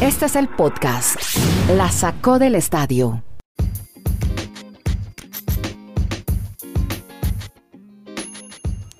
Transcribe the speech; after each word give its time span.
Este 0.00 0.26
es 0.26 0.36
el 0.36 0.48
podcast. 0.48 1.16
La 1.76 1.90
sacó 1.90 2.38
del 2.38 2.54
estadio. 2.54 3.22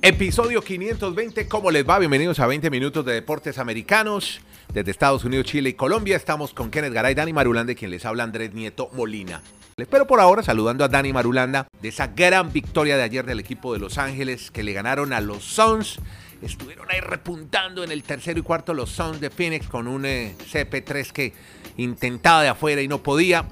Episodio 0.03 0.63
520, 0.63 1.47
¿cómo 1.49 1.71
les 1.71 1.89
va? 1.89 1.99
Bienvenidos 1.99 2.41
a 2.41 2.47
20 2.47 2.71
minutos 2.71 3.05
de 3.05 3.13
deportes 3.13 3.59
americanos. 3.59 4.41
Desde 4.73 4.91
Estados 4.91 5.25
Unidos, 5.25 5.47
Chile 5.47 5.71
y 5.71 5.75
Colombia 5.75 6.17
estamos 6.17 6.55
con 6.55 6.71
Kenneth 6.71 6.95
Garay, 6.95 7.15
Dani 7.15 7.33
Marulanda, 7.33 7.75
quien 7.75 7.91
les 7.91 8.07
habla 8.07 8.25
Andrés 8.25 8.55
Nieto 8.55 8.89
Molina. 8.95 9.43
Pero 9.91 10.07
por 10.07 10.21
ahora 10.21 10.43
saludando 10.43 10.85
a 10.85 10.89
Dani 10.89 11.13
Marulanda 11.13 11.67
de 11.81 11.89
esa 11.89 12.09
gran 12.09 12.53
victoria 12.53 12.97
de 12.97 13.03
ayer 13.03 13.25
del 13.25 13.41
equipo 13.41 13.73
de 13.73 13.79
Los 13.79 13.99
Ángeles 13.99 14.51
que 14.51 14.63
le 14.63 14.73
ganaron 14.73 15.13
a 15.13 15.21
los 15.21 15.45
Suns. 15.45 15.99
Estuvieron 16.43 16.87
ahí 16.91 17.01
repuntando 17.01 17.85
en 17.85 17.93
el 17.93 18.03
tercero 18.03 18.39
y 18.41 18.43
cuarto 18.43 18.75
los 18.75 18.91
Suns 18.91 19.21
de 19.21 19.31
Phoenix 19.31 19.69
con 19.69 19.87
un 19.87 20.07
eh, 20.07 20.35
CP3 20.53 21.13
que 21.13 21.33
intentaba 21.77 22.43
de 22.43 22.49
afuera 22.49 22.81
y 22.83 22.89
no 22.89 23.03
podía 23.03 23.47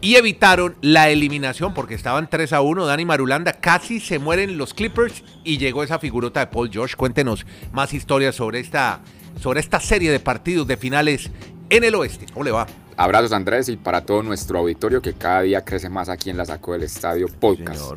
y 0.00 0.16
evitaron 0.16 0.76
la 0.82 1.08
eliminación 1.08 1.74
porque 1.74 1.94
estaban 1.94 2.28
3 2.28 2.52
a 2.52 2.60
1. 2.60 2.86
Dani 2.86 3.04
Marulanda 3.04 3.54
casi 3.54 4.00
se 4.00 4.18
mueren 4.18 4.58
los 4.58 4.74
Clippers 4.74 5.24
y 5.42 5.58
llegó 5.58 5.82
esa 5.82 5.98
figurota 5.98 6.40
de 6.40 6.46
Paul 6.48 6.70
George. 6.70 6.96
Cuéntenos 6.96 7.46
más 7.72 7.92
historias 7.92 8.34
sobre 8.36 8.60
esta, 8.60 9.00
sobre 9.40 9.60
esta 9.60 9.80
serie 9.80 10.10
de 10.10 10.20
partidos 10.20 10.66
de 10.66 10.76
finales 10.76 11.30
en 11.70 11.84
el 11.84 11.94
oeste. 11.94 12.26
¿Cómo 12.32 12.44
le 12.44 12.50
va? 12.50 12.66
Abrazos 12.96 13.32
Andrés 13.32 13.68
y 13.68 13.76
para 13.76 14.02
todo 14.02 14.22
nuestro 14.22 14.58
auditorio 14.58 15.02
que 15.02 15.14
cada 15.14 15.42
día 15.42 15.64
crece 15.64 15.88
más 15.88 16.08
aquí 16.08 16.30
en 16.30 16.36
la 16.36 16.44
Sacó 16.44 16.74
del 16.74 16.84
Estadio 16.84 17.28
Podcast. 17.28 17.94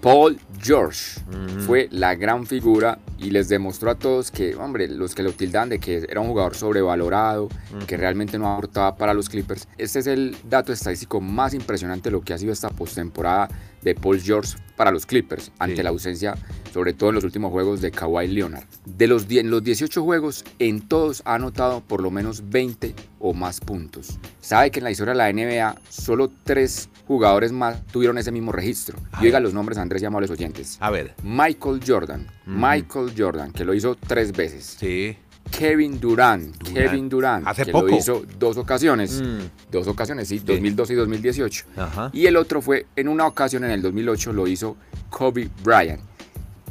Paul 0.00 0.38
George 0.62 1.20
fue 1.66 1.88
la 1.90 2.14
gran 2.14 2.46
figura 2.46 3.00
y 3.18 3.30
les 3.30 3.48
demostró 3.48 3.90
a 3.90 3.96
todos 3.96 4.30
que, 4.30 4.54
hombre, 4.54 4.86
los 4.86 5.14
que 5.14 5.24
lo 5.24 5.32
tildan 5.32 5.68
de 5.68 5.80
que 5.80 6.06
era 6.08 6.20
un 6.20 6.28
jugador 6.28 6.54
sobrevalorado, 6.54 7.48
que 7.86 7.96
realmente 7.96 8.38
no 8.38 8.52
aportaba 8.52 8.96
para 8.96 9.12
los 9.12 9.28
Clippers. 9.28 9.66
Este 9.76 9.98
es 9.98 10.06
el 10.06 10.36
dato 10.48 10.72
estadístico 10.72 11.20
más 11.20 11.52
impresionante 11.52 12.10
de 12.10 12.12
lo 12.12 12.20
que 12.20 12.32
ha 12.32 12.38
sido 12.38 12.52
esta 12.52 12.70
postemporada 12.70 13.48
de 13.82 13.94
Paul 13.96 14.20
George 14.20 14.56
para 14.76 14.92
los 14.92 15.04
Clippers, 15.04 15.50
ante 15.58 15.82
la 15.82 15.90
ausencia, 15.90 16.36
sobre 16.72 16.92
todo 16.92 17.10
en 17.10 17.16
los 17.16 17.24
últimos 17.24 17.50
juegos 17.50 17.80
de 17.80 17.90
Kawhi 17.90 18.28
Leonard. 18.28 18.64
De 18.84 19.08
los, 19.08 19.28
en 19.30 19.50
los 19.50 19.64
18 19.64 20.04
juegos, 20.04 20.44
en 20.60 20.80
todos 20.80 21.22
ha 21.24 21.34
anotado 21.34 21.80
por 21.80 22.02
lo 22.02 22.12
menos 22.12 22.48
20 22.50 22.94
o 23.18 23.34
más 23.34 23.60
puntos. 23.60 24.18
Sabe 24.40 24.70
que 24.70 24.78
en 24.78 24.84
la 24.84 24.92
historia 24.92 25.14
de 25.14 25.18
la 25.18 25.32
NBA, 25.32 25.80
solo 25.88 26.30
tres 26.44 26.88
jugadores 27.08 27.50
más 27.52 27.84
tuvieron 27.86 28.18
ese 28.18 28.30
mismo 28.30 28.52
registro. 28.52 28.98
Yo 29.14 29.22
diga 29.22 29.40
los 29.40 29.54
nombres, 29.54 29.78
Andrés 29.78 30.02
y 30.02 30.04
amables 30.04 30.30
oyentes. 30.30 30.76
A 30.80 30.90
ver. 30.90 31.14
Michael 31.24 31.80
Jordan. 31.84 32.26
Michael 32.46 33.12
Jordan, 33.16 33.50
que 33.50 33.64
lo 33.64 33.74
hizo 33.74 33.96
tres 33.96 34.30
veces. 34.32 34.76
Sí. 34.78 35.16
Kevin 35.50 35.98
Durant, 35.98 36.54
Kevin 36.74 37.08
Durant, 37.08 37.46
Hace 37.48 37.64
que 37.64 37.72
poco. 37.72 37.86
lo 37.86 37.96
hizo 37.96 38.22
dos 38.38 38.58
ocasiones, 38.58 39.22
Mm. 39.22 39.70
dos 39.72 39.86
ocasiones, 39.88 40.28
sí, 40.28 40.40
2012 40.40 40.92
y 40.92 40.96
2018. 40.96 41.64
Ajá. 41.74 42.10
Y 42.12 42.26
el 42.26 42.36
otro 42.36 42.60
fue 42.60 42.84
en 42.96 43.08
una 43.08 43.26
ocasión 43.26 43.64
en 43.64 43.70
el 43.70 43.80
2008 43.80 44.34
lo 44.34 44.46
hizo 44.46 44.76
Kobe 45.08 45.48
Bryant. 45.64 46.02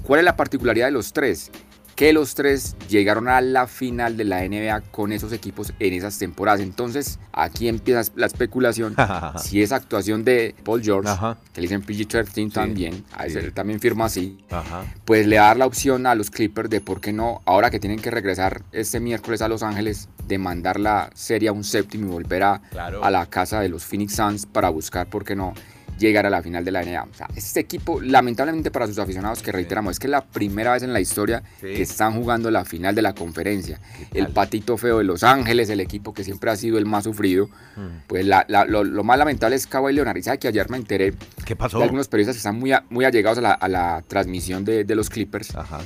¿Cuál 0.04 0.20
es 0.20 0.26
la 0.26 0.36
particularidad 0.38 0.86
de 0.86 0.92
los 0.92 1.12
tres? 1.12 1.50
Que 1.98 2.14
los 2.14 2.36
tres 2.36 2.76
llegaron 2.90 3.28
a 3.28 3.42
la 3.42 3.66
final 3.66 4.18
de 4.18 4.24
la 4.24 4.48
NBA 4.48 4.82
con 4.92 5.12
esos 5.12 5.34
equipos 5.34 5.74
en 5.80 5.94
esas 5.96 6.20
temporadas. 6.20 6.60
Entonces, 6.62 7.18
aquí 7.34 7.68
empieza 7.68 8.12
la 8.16 8.28
especulación. 8.28 8.96
si 9.44 9.64
esa 9.64 9.78
actuación 9.78 10.24
de 10.24 10.54
Paul 10.64 10.84
George, 10.84 11.10
Ajá. 11.10 11.38
que 11.54 11.60
le 11.62 11.68
dicen 11.68 11.84
PG-13 11.84 12.54
también, 12.54 13.04
a 13.16 13.26
ese 13.26 13.42
sí. 13.42 13.52
también 13.52 13.80
firma 13.80 14.06
así, 14.06 14.38
Ajá. 14.52 14.86
pues 15.06 15.26
le 15.26 15.40
va 15.40 15.46
a 15.46 15.48
dar 15.48 15.58
la 15.58 15.66
opción 15.66 16.06
a 16.06 16.14
los 16.14 16.30
Clippers 16.30 16.70
de 16.70 16.82
por 16.82 17.02
qué 17.02 17.12
no, 17.14 17.42
ahora 17.46 17.72
que 17.72 17.80
tienen 17.80 18.00
que 18.00 18.12
regresar 18.12 18.62
este 18.72 19.00
miércoles 19.00 19.42
a 19.42 19.48
Los 19.48 19.64
Ángeles, 19.64 20.08
de 20.28 20.38
mandar 20.38 20.80
la 20.80 21.10
serie 21.16 21.50
a 21.50 21.52
un 21.52 21.64
séptimo 21.64 22.06
y 22.06 22.10
volver 22.12 22.44
a, 22.44 22.62
Claro. 22.70 23.04
a 23.04 23.10
la 23.10 23.26
casa 23.26 23.60
de 23.60 23.70
los 23.70 23.84
Phoenix 23.86 24.14
Suns 24.16 24.46
para 24.46 24.70
buscar 24.70 25.08
por 25.10 25.26
qué 25.26 25.36
no 25.36 25.56
llegar 25.98 26.26
a 26.26 26.30
la 26.30 26.42
final 26.42 26.64
de 26.66 26.72
la 26.72 26.82
NBA. 26.84 27.04
O 27.04 27.14
sea, 27.14 27.28
este 27.36 27.60
equipo, 27.60 28.00
lamentablemente 28.02 28.72
para 28.72 28.88
sus 28.88 28.98
aficionados, 29.00 29.42
que 29.42 29.52
reiteramos, 29.52 29.92
es 29.94 30.00
que 30.00 30.08
es 30.08 30.12
la 30.12 30.26
primera 30.26 30.74
vez 30.74 30.84
en 30.84 30.94
la 30.94 31.00
historia 31.00 31.44
Sí. 31.62 31.68
que 31.68 31.82
están 31.82 32.14
jugando 32.14 32.50
la 32.52 32.66
final 32.66 32.94
de 32.96 33.02
la 33.02 33.14
conferencia. 33.14 33.80
¿Qué 34.12 34.20
El 34.20 34.28
patito 34.30 34.78
feo 34.78 34.98
de 35.00 35.04
Los 35.04 35.24
Ángeles, 35.24 35.70
el 35.70 35.80
equipo 35.80 36.14
que 36.14 36.24
siempre 36.24 36.52
ha 36.52 36.56
sido 36.56 36.78
el 36.78 36.86
más 36.86 37.04
sufrido. 37.06 37.48
Mm. 37.76 38.08
Pues 38.08 38.26
la- 38.26 38.46
la- 38.48 38.66
lo, 38.66 38.84
lo 38.84 39.04
más 39.04 39.18
lamentable 39.18 39.56
es 39.56 39.68
Kawhi 39.68 39.94
Leonard. 39.94 40.18
Y 40.18 40.24
sabe 40.24 40.40
que 40.40 40.48
ayer 40.48 40.70
me 40.70 40.78
enteré 40.78 41.14
¿Qué 41.46 41.56
pasó? 41.56 41.78
de 41.78 41.84
algunos 41.86 42.08
periodistas 42.08 42.36
que 42.36 42.40
están 42.40 42.58
muy, 42.60 42.72
a- 42.72 42.84
muy 42.90 43.06
allegados 43.06 43.38
a 43.40 43.42
la, 43.42 43.52
a 43.54 43.68
la 43.68 44.04
transmisión 44.08 44.64
de, 44.66 44.84
de 44.84 44.96
los 44.96 45.10
Clippers. 45.10 45.56
Ajá. 45.56 45.80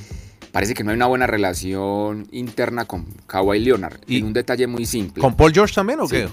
Parece 0.52 0.74
que 0.74 0.84
no 0.84 0.90
hay 0.90 0.96
una 0.96 1.06
buena 1.06 1.26
relación 1.26 2.28
interna 2.30 2.84
con 2.84 3.06
Kawhi 3.26 3.58
Leonard. 3.60 4.00
¿Y 4.06 4.20
un 4.22 4.34
detalle 4.34 4.66
muy 4.66 4.84
simple. 4.84 5.22
¿Con 5.22 5.34
Paul 5.34 5.52
George 5.52 5.74
también 5.74 6.00
o 6.00 6.06
Sí. 6.06 6.16
qué? 6.16 6.28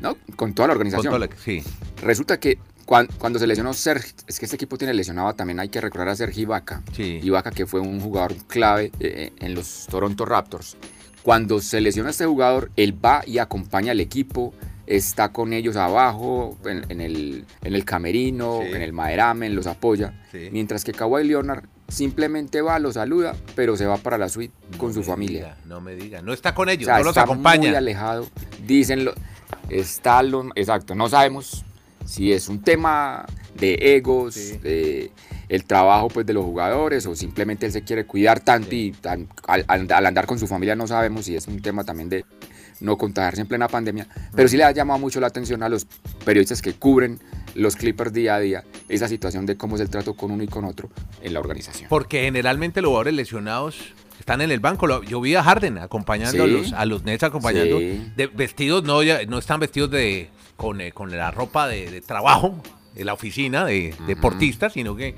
¿no? 0.00 0.16
Con 0.34 0.54
toda 0.54 0.66
la 0.68 0.74
Con 0.74 0.80
organización. 0.80 1.14
toda 1.14 1.18
la- 1.26 1.28
Sí. 1.36 1.62
Resulta 2.02 2.40
que 2.40 2.58
cuan- 2.90 3.08
cuando, 3.18 3.38
se 3.38 3.46
lesionó 3.46 3.72
Serge, 3.72 4.12
es 4.26 4.40
que 4.40 4.46
este 4.46 4.56
equipo 4.56 4.76
tiene 4.76 4.92
lesionado 4.94 5.32
también, 5.34 5.60
hay 5.60 5.68
que 5.68 5.80
recordar 5.80 6.08
a 6.08 6.16
Serge 6.16 6.40
Ibaka. 6.40 6.82
Sí. 6.92 7.20
Ibaka 7.22 7.52
que 7.52 7.64
fue 7.66 7.78
un 7.78 8.00
jugador 8.00 8.34
clave 8.48 8.90
eh, 8.98 9.32
en 9.38 9.54
los 9.54 9.86
Toronto 9.88 10.24
Raptors. 10.26 10.76
Cuando 11.22 11.60
se 11.60 11.80
lesiona 11.80 12.10
este 12.10 12.26
jugador, 12.26 12.72
él 12.76 12.92
va 13.04 13.22
y 13.24 13.38
acompaña 13.38 13.92
al 13.92 14.00
equipo, 14.00 14.52
está 14.86 15.30
con 15.32 15.52
ellos 15.52 15.76
abajo, 15.76 16.58
en, 16.64 16.84
en 16.90 17.00
el, 17.00 17.44
en 17.62 17.74
el 17.74 17.84
camerino, 17.84 18.60
Sí. 18.64 18.70
en 18.74 18.82
el 18.82 18.92
maderamen, 18.92 19.54
los 19.54 19.68
apoya. 19.68 20.20
Sí. 20.32 20.48
Mientras 20.50 20.82
que 20.82 20.92
Kawhi 20.92 21.22
Leonard 21.28 21.66
simplemente 21.88 22.60
va, 22.62 22.78
los 22.80 22.94
saluda, 22.94 23.36
pero 23.54 23.76
se 23.76 23.86
va 23.86 23.98
para 23.98 24.18
la 24.18 24.28
suite 24.28 24.52
con 24.78 24.92
su 24.94 25.02
familia. 25.04 25.56
no 25.66 25.80
me 25.80 25.94
diga. 25.94 26.22
No 26.22 26.32
está 26.32 26.54
con 26.54 26.68
O 26.68 26.70
ellos, 26.72 26.86
sea, 26.86 26.96
no 26.98 27.04
los 27.04 27.10
está 27.10 27.22
acompaña. 27.22 27.68
muy 27.68 27.76
alejado. 27.76 28.26
Dicen 28.66 29.04
lo, 29.04 29.12
está 29.68 30.22
lo, 30.22 30.46
exacto. 30.54 30.94
No 30.94 31.08
sabemos 31.08 31.64
si 32.10 32.32
es 32.32 32.48
un 32.48 32.60
tema 32.62 33.24
de 33.54 33.74
egos, 33.96 34.34
Sí. 34.34 34.56
de 34.58 35.10
el 35.48 35.64
trabajo 35.64 36.08
pues 36.08 36.26
de 36.26 36.32
los 36.32 36.44
jugadores 36.44 37.06
o 37.06 37.14
simplemente 37.16 37.66
él 37.66 37.72
se 37.72 37.82
quiere 37.82 38.04
cuidar 38.06 38.38
tanto 38.40 38.74
y 38.74 38.92
tan- 38.92 39.28
al, 39.48 39.64
al- 39.66 40.06
andar 40.06 40.26
con 40.26 40.38
su 40.38 40.46
familia 40.46 40.76
no 40.76 40.86
sabemos 40.86 41.24
si 41.24 41.34
es 41.34 41.48
un 41.48 41.60
tema 41.60 41.82
también 41.84 42.08
de 42.08 42.24
no 42.80 42.96
contagiarse 42.96 43.40
en 43.42 43.46
plena 43.48 43.68
pandemia, 43.68 44.06
pero 44.34 44.48
sí 44.48 44.56
le 44.56 44.64
ha 44.64 44.70
llamado 44.70 44.98
mucho 45.00 45.20
la 45.20 45.26
atención 45.26 45.62
a 45.62 45.68
los 45.68 45.86
periodistas 46.24 46.62
que 46.62 46.72
cubren 46.72 47.18
los 47.54 47.76
Clippers 47.76 48.12
día 48.12 48.36
a 48.36 48.40
día 48.40 48.64
esa 48.88 49.06
situación 49.08 49.44
de 49.44 49.56
cómo 49.56 49.74
es 49.74 49.82
el 49.82 49.90
trato 49.90 50.14
con 50.14 50.30
uno 50.30 50.42
y 50.42 50.46
con 50.48 50.64
otro 50.64 50.88
en 51.22 51.34
la 51.34 51.40
organización. 51.40 51.88
Porque 51.90 52.22
generalmente 52.22 52.80
los 52.80 52.88
jugadores 52.90 53.14
lesionados 53.14 53.76
están 54.20 54.40
en 54.40 54.50
el 54.52 54.60
banco. 54.60 55.02
Yo 55.02 55.20
vi 55.20 55.34
a 55.34 55.42
Harden 55.42 55.78
acompañando 55.78 56.44
a, 56.44 56.46
los, 56.46 56.72
a 56.72 56.86
los 56.86 57.02
Nets, 57.04 57.22
acompañando. 57.24 57.78
Sí. 57.78 58.12
De, 58.16 58.28
vestidos, 58.28 58.84
no, 58.84 59.02
ya- 59.02 59.24
no 59.26 59.38
están 59.38 59.58
vestidos 59.60 59.90
de 59.90 60.30
con, 60.60 60.82
eh, 60.82 60.92
con 60.92 61.10
la 61.16 61.30
ropa 61.30 61.66
de, 61.66 61.90
de 61.90 62.02
trabajo, 62.02 62.54
de 62.94 63.02
la 63.06 63.14
oficina, 63.14 63.64
de 63.64 63.94
deportistas, 64.06 64.74
sino 64.74 64.94
que, 64.94 65.14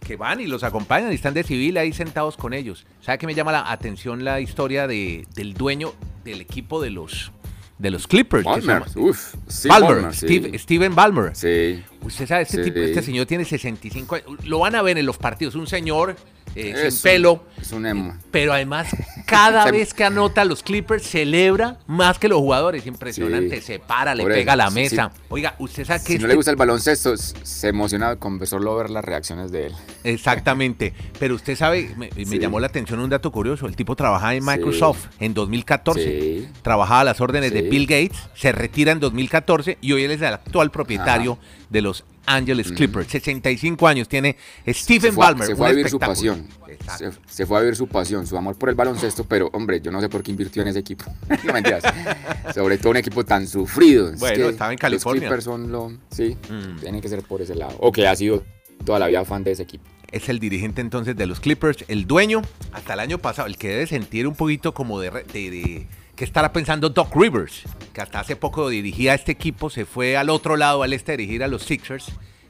que 0.00 0.16
van 0.16 0.40
y 0.40 0.46
los 0.46 0.64
acompañan 0.64 1.12
y 1.12 1.16
están 1.16 1.34
de 1.34 1.44
civil 1.44 1.76
ahí 1.76 1.92
sentados 1.92 2.38
con 2.38 2.54
ellos. 2.54 2.86
¿Sabe 3.02 3.18
que 3.18 3.26
me 3.26 3.34
llama 3.34 3.52
la 3.52 3.70
atención 3.70 4.24
la 4.24 4.40
historia 4.40 4.86
de, 4.86 5.26
del 5.34 5.52
dueño 5.52 5.92
del 6.24 6.40
equipo 6.40 6.80
de 6.80 6.88
los, 6.88 7.30
de 7.78 7.90
los 7.90 8.06
Clippers? 8.06 8.44
que 8.44 8.60
se 8.60 8.66
Balmer, 8.66 8.88
llama- 8.88 9.08
uf, 9.08 9.34
sí, 9.48 9.68
Ballmer, 9.68 9.90
Ballmer, 9.96 10.14
sí. 10.14 10.26
Steve- 10.26 10.58
Steven 10.58 10.94
Ballmer. 10.94 11.36
Sí. 11.36 11.82
Usted 12.02 12.26
sabe, 12.26 12.42
este, 12.42 12.58
Sí. 12.58 12.62
tipo, 12.70 12.78
este 12.80 13.02
señor 13.02 13.26
tiene 13.26 13.44
65 13.44 14.14
años. 14.14 14.26
Lo 14.44 14.60
van 14.60 14.74
a 14.76 14.82
ver 14.82 14.96
en 14.98 15.06
los 15.06 15.18
partidos. 15.18 15.54
Un 15.56 15.66
señor 15.66 16.16
eh, 16.54 16.86
Es 16.86 16.94
sin 16.94 17.02
pelo. 17.02 17.44
es 17.60 17.70
un 17.72 17.84
emo. 17.84 18.16
Pero 18.30 18.54
además, 18.54 18.88
cada 19.26 19.70
vez 19.70 19.92
que 19.92 20.04
anota 20.04 20.42
los 20.46 20.62
Clippers, 20.62 21.02
celebra 21.06 21.78
más 21.86 22.18
que 22.18 22.28
los 22.28 22.38
jugadores. 22.38 22.86
Impresionante. 22.86 23.60
Se 23.60 23.78
para, 23.78 24.14
le 24.14 24.22
Por 24.22 24.32
pega 24.32 24.54
a 24.54 24.56
la 24.56 24.70
mesa. 24.70 25.10
Oiga, 25.28 25.54
usted 25.58 25.84
sabe 25.84 26.00
que 26.00 26.06
Si 26.06 26.12
no 26.14 26.16
este- 26.20 26.28
le 26.28 26.34
gusta 26.36 26.50
el 26.52 26.56
baloncesto, 26.56 27.14
se 27.18 27.68
emociona 27.68 28.16
con 28.16 28.44
solo 28.46 28.74
ver 28.76 28.88
las 28.88 29.04
reacciones 29.04 29.50
de 29.52 29.66
él. 29.66 29.72
Exactamente. 30.04 30.94
Pero 31.18 31.34
usted 31.34 31.56
sabe, 31.56 31.94
me, 31.96 32.08
llamó 32.38 32.58
la 32.58 32.68
atención 32.68 33.00
un 33.00 33.10
dato 33.10 33.30
curioso. 33.30 33.66
El 33.66 33.76
tipo 33.76 33.94
trabajaba 33.94 34.34
en 34.34 34.44
Microsoft 34.44 35.06
en 35.20 35.34
2014. 35.34 36.02
Sí. 36.02 36.48
Trabajaba 36.62 37.00
a 37.00 37.04
las 37.04 37.20
órdenes 37.20 37.52
de. 37.52 37.64
Bill 37.70 37.86
Gates. 37.86 38.18
Se 38.34 38.52
retira 38.52 38.92
en 38.92 39.00
2014 39.00 39.78
y 39.80 39.92
hoy 39.92 40.04
él 40.04 40.10
es 40.10 40.20
el 40.20 40.26
actual 40.34 40.70
propietario 40.70 41.38
de 41.70 41.82
los 41.82 42.04
Angeles 42.28 42.72
Clippers. 42.72 43.08
65 43.08 43.86
años 43.86 44.08
tiene 44.08 44.36
Stephen 44.68 45.10
se 45.10 45.12
fue, 45.12 45.24
Ballmer. 45.24 45.46
se 45.46 45.54
fue 45.56 45.66
a 45.66 45.70
vivir 45.70 45.88
su 45.88 45.98
pasión. 45.98 46.46
Se, 47.28 47.46
fue 47.46 47.58
a 47.58 47.60
vivir 47.60 47.76
su 47.76 47.86
pasión, 47.86 48.26
su 48.26 48.36
amor 48.36 48.56
por 48.58 48.68
el 48.68 48.74
baloncesto, 48.74 49.24
pero 49.24 49.48
hombre, 49.52 49.80
yo 49.80 49.90
no 49.92 50.00
sé 50.00 50.08
por 50.08 50.22
qué 50.22 50.32
invirtió 50.32 50.62
en 50.62 50.68
ese 50.68 50.80
equipo. 50.80 51.04
no 51.44 51.52
mentiras. 51.52 51.84
Sobre 52.54 52.78
todo 52.78 52.90
un 52.90 52.96
equipo 52.96 53.24
tan 53.24 53.46
sufrido. 53.46 54.10
Es 54.12 54.18
Bueno, 54.20 54.36
que 54.46 54.48
estaba 54.50 54.72
en 54.72 54.78
California. 54.78 55.20
Los 55.22 55.28
Clippers 55.28 55.44
son 55.44 55.70
lo. 55.72 55.92
Sí, 56.10 56.36
Mm. 56.50 56.80
tiene 56.80 57.00
que 57.00 57.08
ser 57.08 57.22
por 57.22 57.40
ese 57.42 57.54
lado. 57.54 57.76
O 57.80 57.92
que 57.92 58.06
ha 58.08 58.16
sido 58.16 58.44
toda 58.84 58.98
la 58.98 59.06
vida 59.08 59.24
fan 59.24 59.42
de 59.44 59.52
ese 59.52 59.62
equipo. 59.62 59.84
es 60.12 60.28
el 60.28 60.38
dirigente 60.38 60.80
entonces 60.80 61.16
de 61.16 61.26
los 61.26 61.40
Clippers, 61.40 61.84
el 61.88 62.06
dueño, 62.06 62.42
hasta 62.72 62.94
el 62.94 63.00
año 63.00 63.18
pasado, 63.18 63.48
el 63.48 63.56
que 63.58 63.68
debe 63.68 63.86
sentir 63.86 64.26
un 64.28 64.34
poquito 64.34 64.72
como 64.74 65.00
de, 65.00 65.10
re- 65.10 65.24
de, 65.32 65.50
de- 65.50 65.86
que 66.16 66.24
estará 66.24 66.52
pensando 66.52 66.88
Doc 66.88 67.14
Rivers, 67.14 67.62
que 67.92 68.00
hasta 68.00 68.20
hace 68.20 68.36
poco 68.36 68.68
dirigía 68.70 69.12
a 69.12 69.14
este 69.14 69.32
equipo, 69.32 69.68
se 69.70 69.84
fue 69.84 70.16
al 70.16 70.30
otro 70.30 70.56
lado, 70.56 70.82
al 70.82 70.92
este, 70.92 71.12
a 71.12 71.16
dirigir 71.16 71.44
a 71.44 71.48
los 71.48 71.62
Sixers, 71.62 72.06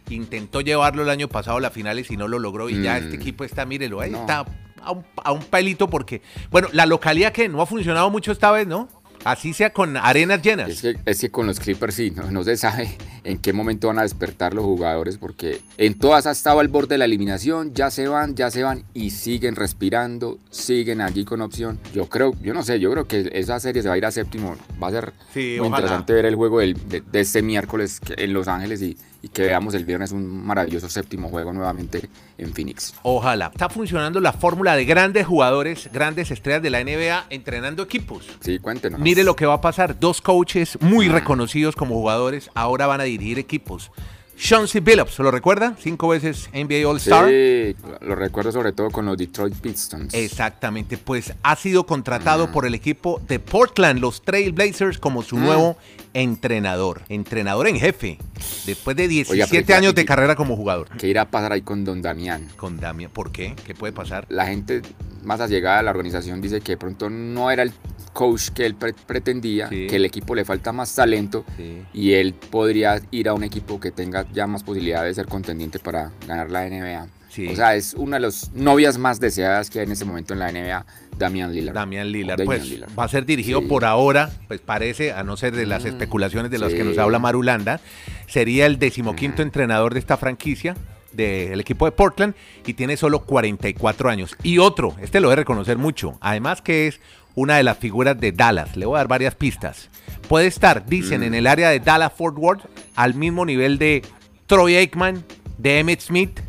intentó 0.09 0.61
llevarlo 0.61 1.03
el 1.03 1.11
año 1.11 1.29
pasado 1.29 1.57
a 1.57 1.61
las 1.61 1.73
finales 1.73 2.11
y 2.11 2.17
no 2.17 2.29
lo 2.29 2.39
logró, 2.39 2.69
y 2.71 2.81
ya 2.81 2.95
Mm. 2.95 3.05
este 3.05 3.17
equipo 3.17 3.43
está, 3.45 3.67
mírelo, 3.67 4.01
ahí 4.01 4.11
No. 4.13 4.21
está 4.21 4.45
a 4.83 4.93
un, 4.93 5.05
a 5.25 5.33
un 5.33 5.43
pelito 5.43 5.89
porque, 5.91 6.23
bueno, 6.51 6.69
la 6.73 6.87
localidad 6.87 7.33
que 7.33 7.49
no 7.49 7.61
ha 7.61 7.67
funcionado 7.67 8.09
mucho 8.09 8.31
esta 8.31 8.53
vez, 8.53 8.69
¿no? 8.69 8.89
Así 9.25 9.53
sea 9.53 9.73
con 9.73 9.97
arenas 9.97 10.41
llenas. 10.43 10.69
Es 10.71 10.81
que, 10.83 10.95
es 11.05 11.21
que 11.21 11.31
con 11.33 11.49
los 11.49 11.59
Clippers 11.59 11.95
sí, 11.97 12.13
no, 12.13 12.31
no 12.31 12.45
se 12.45 12.57
sabe 12.57 12.97
en 13.27 13.39
qué 13.39 13.53
momento 13.53 13.89
van 13.89 13.99
a 13.99 14.03
despertar 14.03 14.55
los 14.55 14.65
jugadores 14.65 15.19
porque 15.19 15.61
en 15.79 15.99
todas 15.99 16.27
ha 16.27 16.31
estado 16.31 16.61
al 16.61 16.69
borde 16.69 16.95
de 16.95 16.99
la 16.99 17.05
eliminación, 17.07 17.75
ya 17.75 17.91
se 17.91 18.07
van, 18.09 18.35
ya 18.37 18.51
se 18.51 18.63
van 18.63 18.85
y 18.95 19.11
siguen 19.11 19.57
respirando, 19.57 20.39
siguen 20.51 21.01
allí 21.01 21.25
con 21.25 21.41
opción. 21.41 21.79
Yo 21.95 22.07
creo, 22.09 22.33
yo 22.41 22.55
no 22.55 22.63
sé, 22.63 22.79
yo 22.81 22.91
creo 22.93 23.07
que 23.07 23.31
esa 23.35 23.59
serie 23.61 23.83
se 23.83 23.89
va 23.89 23.95
a 23.95 23.99
ir 23.99 24.07
a 24.07 24.11
séptimo. 24.11 24.57
Va 24.83 24.89
a 24.89 24.91
ser 24.93 25.13
Sí, 25.35 25.57
muy 25.59 25.67
ojalá. 25.69 25.77
interesante 25.79 26.13
ver 26.13 26.27
el 26.27 26.35
juego 26.37 26.61
del- 26.61 26.89
de, 26.89 27.01
de 27.03 27.21
este 27.21 27.43
miércoles 27.43 28.01
en 28.17 28.33
Los 28.33 28.49
Ángeles 28.49 28.81
y, 28.83 28.97
y 29.23 29.29
que 29.29 29.43
veamos 29.43 29.75
el 29.75 29.85
viernes 29.85 30.13
un 30.13 30.45
maravilloso 30.47 30.89
séptimo 30.89 31.29
juego 31.29 31.53
nuevamente 31.53 32.09
en 32.39 32.53
Phoenix. 32.55 32.95
Ojalá. 33.03 33.47
Está 33.53 33.69
funcionando 33.69 34.21
la 34.21 34.33
fórmula 34.33 34.77
de 34.77 34.85
grandes 34.85 35.27
jugadores, 35.27 35.89
grandes 35.93 36.31
estrellas 36.31 36.63
de 36.63 36.71
la 36.71 36.81
NBA 36.85 37.27
entrenando 37.31 37.83
equipos. 37.83 38.27
Sí, 38.41 38.59
cuéntenos. 38.61 39.01
Mire 39.01 39.25
lo 39.25 39.35
que 39.35 39.47
va 39.47 39.55
a 39.55 39.61
pasar. 39.61 39.99
Dos 39.99 40.21
coaches 40.21 40.79
muy 40.81 41.09
reconocidos 41.09 41.75
como 41.75 41.95
jugadores 41.97 42.51
ahora 42.55 42.87
van 42.87 43.01
a 43.01 43.05
dirigir 43.05 43.16
equipos. 43.21 43.91
Sean 44.39 44.69
C. 44.69 44.81
Billups, 44.81 45.19
¿lo 45.21 45.31
recuerda? 45.31 45.77
Cinco 45.81 46.09
veces 46.09 46.51
NBA 46.53 46.87
All-Star. 46.87 47.27
Sí, 47.27 47.75
lo 48.03 48.15
recuerdo 48.15 48.53
sobre 48.53 48.73
todo 48.73 48.91
con 48.91 49.07
los 49.07 49.17
Detroit 49.17 49.55
Pistons. 49.55 50.13
Exactamente, 50.13 50.99
pues 50.99 51.33
ha 51.43 51.57
sido 51.57 51.87
contratado 51.87 52.53
por 52.53 52.67
el 52.67 52.75
equipo 52.75 53.19
de 53.27 53.39
Portland, 53.39 53.99
los 53.99 54.21
Trail 54.23 54.53
Blazers, 54.53 54.99
como 54.99 55.23
su 55.23 55.39
nuevo 55.39 55.79
entrenador. 56.13 57.01
Entrenador 57.09 57.67
en 57.67 57.79
jefe, 57.79 58.19
después 58.67 58.95
de 58.97 59.09
17 59.09 59.49
pero 59.51 59.67
ya- 59.69 59.77
años 59.79 59.95
de 59.95 60.05
carrera 60.05 60.37
como 60.37 60.55
jugador. 60.55 60.89
¿Qué 60.99 61.09
irá 61.09 61.23
a 61.23 61.31
pasar 61.31 61.53
ahí 61.53 61.63
con 61.63 61.85
Don 61.87 62.03
Damián? 62.03 62.47
Con 62.57 62.77
Damian, 62.79 63.11
¿por 63.11 63.33
qué? 63.33 63.55
¿Qué 63.67 63.75
puede 63.75 63.95
pasar? 63.95 64.27
La 64.29 64.47
gente 64.47 64.83
más 65.27 65.41
allegada 65.41 65.81
a 65.81 65.83
la 65.83 65.91
organización 65.91 66.41
dice 66.41 66.61
que 66.61 66.73
de 66.73 66.77
pronto 66.79 67.11
no 67.11 67.51
era 67.51 67.63
el 67.63 67.73
coach 68.13 68.49
que 68.51 68.65
él 68.65 68.75
pre- 68.75 68.95
pretendía, 68.95 69.69
Sí. 69.69 69.87
que 69.89 69.97
el 69.97 70.05
equipo 70.07 70.35
le 70.35 70.45
falta 70.47 70.73
más 70.73 70.95
talento 70.95 71.45
Sí. 71.57 71.83
y 71.93 72.13
él 72.13 72.33
podría 72.35 73.01
ir 73.11 73.29
a 73.29 73.35
un 73.35 73.45
equipo 73.45 73.79
que 73.79 73.91
tenga 73.91 74.25
ya 74.33 74.47
más 74.47 74.63
posibilidades 74.63 75.17
de 75.17 75.23
ser 75.23 75.31
contendiente 75.31 75.79
para 75.79 76.13
ganar 76.27 76.51
la 76.51 76.65
NBA. 76.67 77.09
Sí. 77.29 77.49
O 77.49 77.55
sea, 77.57 77.75
es 77.75 77.93
una 77.93 78.17
de 78.17 78.21
las 78.23 78.51
novias 78.55 78.97
más 78.97 79.21
deseadas 79.21 79.69
que 79.69 79.81
hay 79.81 79.85
en 79.85 79.93
este 79.93 80.07
momento 80.07 80.33
en 80.33 80.39
la 80.39 80.49
NBA, 80.51 80.87
Damian 81.19 81.53
Lillard. 81.53 81.75
Damian 81.75 82.11
Lillard, 82.11 82.43
pues 82.47 82.67
Lillard. 82.67 82.89
va 82.99 83.05
a 83.05 83.09
ser 83.09 83.27
dirigido 83.27 83.61
Sí. 83.61 83.67
por 83.67 83.85
ahora, 83.85 84.31
pues 84.49 84.61
parece, 84.61 85.13
a 85.13 85.23
no 85.23 85.37
ser 85.37 85.55
de 85.55 85.67
las 85.67 85.85
especulaciones 85.85 86.51
de 86.51 86.59
las 86.59 86.73
que 86.73 86.85
nos 86.85 86.97
habla 86.97 87.19
Marulanda, 87.19 87.81
sería 88.27 88.65
el 88.65 88.79
decimoquinto 88.79 89.43
entrenador 89.43 89.93
de 89.93 90.01
esta 90.01 90.17
franquicia 90.17 90.77
del 91.17 91.61
equipo 91.61 91.87
de 91.87 91.93
Portland 91.93 92.35
y 92.67 92.75
tiene 92.75 92.97
solo 92.97 93.25
44 93.25 94.09
años. 94.11 94.37
Y 94.43 94.59
otro, 94.59 94.95
este 95.01 95.21
lo 95.21 95.31
de 95.31 95.37
reconocer 95.37 95.79
mucho, 95.79 96.19
además 96.21 96.63
que 96.63 96.87
es 96.87 97.01
una 97.35 97.57
de 97.57 97.63
las 97.63 97.79
figuras 97.79 98.19
de 98.19 98.33
Dallas, 98.33 98.77
le 98.77 98.87
voy 98.87 98.97
a 98.97 98.99
dar 98.99 99.09
varias 99.09 99.35
pistas. 99.35 99.91
Puede 100.29 100.47
estar, 100.47 100.87
dicen, 100.87 101.23
en 101.23 101.35
el 101.35 101.47
área 101.47 101.69
de 101.71 101.81
Dallas 101.81 102.13
Fort 102.13 102.37
Worth 102.39 102.63
al 102.95 103.15
mismo 103.15 103.45
nivel 103.45 103.79
de 103.79 104.03
Troy 104.47 104.77
Aikman, 104.77 105.25
de 105.59 105.79
Emmett 105.79 106.01
Smith, 106.01 106.41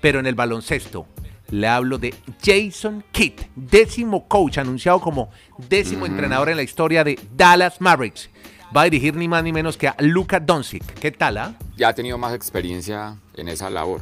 pero 0.00 0.18
en 0.18 0.26
el 0.26 0.34
baloncesto. 0.34 1.06
Le 1.50 1.66
hablo 1.66 1.98
de 1.98 2.14
Jason 2.42 3.04
Kidd, 3.10 3.40
décimo 3.56 4.28
coach 4.28 4.58
anunciado 4.58 5.00
como 5.00 5.30
décimo 5.68 6.06
entrenador 6.06 6.48
en 6.48 6.56
la 6.56 6.62
historia 6.62 7.02
de 7.02 7.18
Dallas 7.36 7.80
Mavericks. 7.80 8.30
Va 8.76 8.82
a 8.82 8.84
dirigir 8.84 9.16
ni 9.16 9.26
más 9.26 9.42
ni 9.42 9.52
menos 9.52 9.76
que 9.76 9.88
a 9.88 9.96
Luka 9.98 10.38
Doncic. 10.38 10.84
¿Qué 11.00 11.10
tal, 11.10 11.38
ah? 11.38 11.54
Ya 11.76 11.88
ha 11.88 11.94
tenido 11.94 12.18
más 12.18 12.34
experiencia 12.34 13.16
en 13.36 13.48
esa 13.48 13.68
labor. 13.68 14.00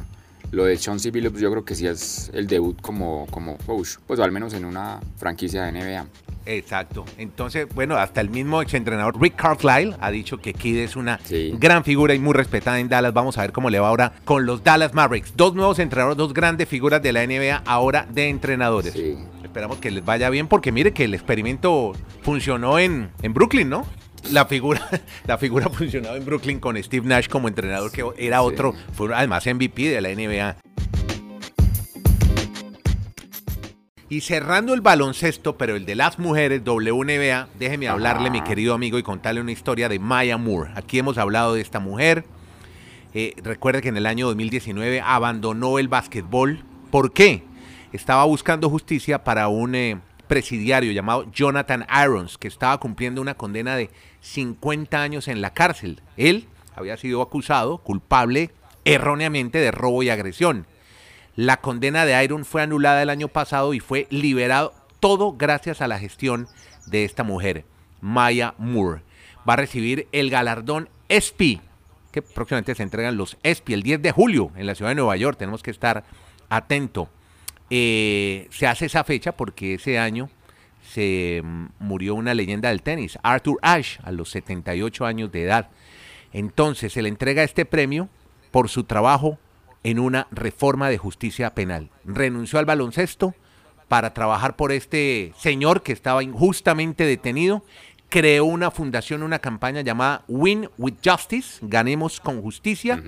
Lo 0.51 0.65
de 0.65 0.77
Chauncey 0.77 1.11
Billups 1.11 1.39
yo 1.39 1.51
creo 1.51 1.65
que 1.65 1.75
sí 1.75 1.87
es 1.87 2.29
el 2.33 2.47
debut 2.47 2.79
como, 2.81 3.27
como 3.31 3.57
coach, 3.57 3.97
pues 4.07 4.19
al 4.19 4.31
menos 4.31 4.53
en 4.53 4.65
una 4.65 4.99
franquicia 5.17 5.63
de 5.63 5.71
NBA. 5.71 6.05
Exacto. 6.45 7.05
Entonces, 7.17 7.67
bueno, 7.75 7.97
hasta 7.97 8.21
el 8.21 8.29
mismo 8.29 8.61
exentrenador 8.61 9.19
Rick 9.21 9.35
Carlisle 9.35 9.95
ha 9.99 10.09
dicho 10.09 10.37
que 10.39 10.53
Kidd 10.53 10.77
es 10.77 10.95
una 10.95 11.19
Sí. 11.23 11.53
gran 11.59 11.83
figura 11.83 12.13
y 12.15 12.19
muy 12.19 12.33
respetada 12.33 12.79
en 12.79 12.89
Dallas. 12.89 13.13
Vamos 13.13 13.37
a 13.37 13.41
ver 13.41 13.51
cómo 13.51 13.69
le 13.69 13.79
va 13.79 13.87
ahora 13.89 14.13
con 14.25 14.45
los 14.47 14.63
Dallas 14.63 14.93
Mavericks. 14.95 15.33
Dos 15.35 15.53
nuevos 15.53 15.77
entrenadores, 15.79 16.17
dos 16.17 16.33
grandes 16.33 16.67
figuras 16.67 17.01
de 17.03 17.13
la 17.13 17.23
NBA 17.23 17.61
ahora 17.65 18.07
de 18.09 18.29
entrenadores. 18.29 18.93
Sí. 18.93 19.15
Esperamos 19.43 19.77
que 19.77 19.91
les 19.91 20.03
vaya 20.05 20.29
bien 20.31 20.47
porque 20.47 20.71
mire 20.71 20.93
que 20.93 21.05
el 21.05 21.13
experimento 21.13 21.93
funcionó 22.23 22.79
en, 22.79 23.09
en 23.21 23.33
Brooklyn, 23.33 23.69
¿no? 23.69 23.85
La 24.31 24.45
figura, 24.45 24.81
la 25.25 25.37
figura 25.37 25.69
funcionó 25.69 26.15
en 26.15 26.25
Brooklyn 26.25 26.59
con 26.59 26.81
Steve 26.81 27.07
Nash 27.07 27.27
como 27.27 27.47
entrenador, 27.47 27.91
que 27.91 28.03
era 28.17 28.41
otro, 28.41 28.73
fue 28.93 29.13
además 29.13 29.45
MVP 29.45 29.89
de 29.89 30.01
la 30.01 30.09
NBA. 30.09 30.57
Y 34.11 34.21
cerrando 34.21 34.73
el 34.73 34.81
baloncesto, 34.81 35.55
pero 35.55 35.75
el 35.75 35.85
de 35.85 35.93
las 35.93 36.17
mujeres, 36.17 36.63
WNBA, 36.65 37.47
déjeme 37.59 37.87
hablarle, 37.87 38.31
mi 38.31 38.41
querido 38.41 38.73
amigo, 38.73 38.97
y 38.97 39.03
contarle 39.03 39.39
una 39.39 39.51
historia 39.51 39.87
de 39.87 39.99
Maya 39.99 40.37
Moore. 40.37 40.71
Aquí 40.75 40.97
hemos 40.97 41.19
hablado 41.19 41.53
de 41.53 41.61
esta 41.61 41.79
mujer. 41.79 42.25
Eh, 43.13 43.35
recuerde 43.43 43.83
que 43.83 43.89
en 43.89 43.97
el 43.97 44.07
año 44.07 44.25
2019 44.25 45.01
abandonó 45.01 45.77
el 45.77 45.89
básquetbol. 45.89 46.63
¿Por 46.89 47.13
qué? 47.13 47.43
Estaba 47.93 48.23
buscando 48.25 48.67
justicia 48.69 49.23
para 49.23 49.47
un 49.47 49.75
eh, 49.75 49.99
presidiario 50.29 50.93
llamado 50.93 51.29
Jonathan 51.33 51.85
Irons, 52.05 52.37
que 52.37 52.47
estaba 52.47 52.79
cumpliendo 52.79 53.19
una 53.19 53.33
condena 53.33 53.75
de 53.75 53.89
50 54.21 55.01
años 55.01 55.27
en 55.27 55.41
la 55.41 55.53
cárcel. 55.53 56.01
Él 56.15 56.47
había 56.75 56.95
sido 56.95 57.21
acusado, 57.21 57.79
culpable, 57.79 58.51
erróneamente 58.85 59.57
de 59.57 59.71
robo 59.71 60.03
y 60.03 60.09
agresión. 60.09 60.65
La 61.35 61.57
condena 61.57 62.05
de 62.05 62.23
Iron 62.23 62.45
fue 62.45 62.61
anulada 62.61 63.01
el 63.01 63.09
año 63.09 63.27
pasado 63.27 63.73
y 63.73 63.79
fue 63.79 64.07
liberado 64.09 64.73
todo 64.99 65.33
gracias 65.33 65.81
a 65.81 65.87
la 65.87 65.99
gestión 65.99 66.47
de 66.85 67.03
esta 67.03 67.23
mujer, 67.23 67.65
Maya 67.99 68.53
Moore. 68.57 69.01
Va 69.49 69.53
a 69.53 69.57
recibir 69.57 70.07
el 70.11 70.29
galardón 70.29 70.89
ESPY, 71.09 71.59
que 72.11 72.21
próximamente 72.21 72.75
se 72.75 72.83
entregan 72.83 73.17
los 73.17 73.37
ESPY 73.43 73.73
el 73.73 73.83
10 73.83 74.01
de 74.01 74.11
julio 74.11 74.51
en 74.55 74.67
la 74.67 74.75
ciudad 74.75 74.91
de 74.91 74.95
Nueva 74.95 75.17
York. 75.17 75.37
Tenemos 75.37 75.63
que 75.63 75.71
estar 75.71 76.03
atento. 76.49 77.09
Eh, 77.69 78.47
se 78.51 78.67
hace 78.67 78.85
esa 78.85 79.03
fecha 79.03 79.31
porque 79.31 79.75
ese 79.75 79.99
año 79.99 80.29
se 80.81 81.41
mm, 81.43 81.65
murió 81.79 82.15
una 82.15 82.33
leyenda 82.33 82.69
del 82.69 82.81
tenis, 82.81 83.17
Arthur 83.23 83.59
Ashe, 83.61 83.99
a 84.03 84.11
los 84.11 84.31
78 84.31 85.05
años 85.05 85.31
de 85.31 85.43
edad. 85.43 85.69
Entonces 86.33 86.93
se 86.93 87.01
le 87.01 87.09
entrega 87.09 87.43
este 87.43 87.65
premio 87.65 88.09
por 88.51 88.69
su 88.69 88.83
trabajo 88.83 89.37
en 89.83 89.99
una 89.99 90.27
reforma 90.31 90.89
de 90.89 90.97
justicia 90.97 91.53
penal. 91.53 91.89
Renunció 92.03 92.59
al 92.59 92.65
baloncesto 92.65 93.33
para 93.87 94.13
trabajar 94.13 94.55
por 94.55 94.71
este 94.71 95.33
señor 95.37 95.81
que 95.81 95.93
estaba 95.93 96.23
injustamente 96.23 97.05
detenido. 97.05 97.63
Creó 98.09 98.45
una 98.45 98.71
fundación, 98.71 99.23
una 99.23 99.39
campaña 99.39 99.81
llamada 99.81 100.23
Win 100.27 100.69
with 100.77 100.95
Justice, 101.03 101.59
Ganemos 101.61 102.19
con 102.19 102.41
Justicia, 102.41 103.01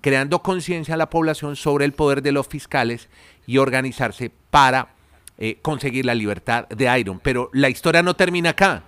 creando 0.00 0.42
conciencia 0.42 0.94
a 0.94 0.96
la 0.96 1.10
población 1.10 1.56
sobre 1.56 1.84
el 1.84 1.92
poder 1.92 2.22
de 2.22 2.32
los 2.32 2.48
fiscales 2.48 3.08
y 3.46 3.58
organizarse 3.58 4.30
para 4.50 4.88
eh, 5.38 5.58
conseguir 5.60 6.06
la 6.06 6.14
libertad 6.14 6.66
de 6.68 6.98
Iron. 6.98 7.20
Pero 7.20 7.50
la 7.52 7.68
historia 7.68 8.02
no 8.02 8.16
termina 8.16 8.50
acá. 8.50 8.82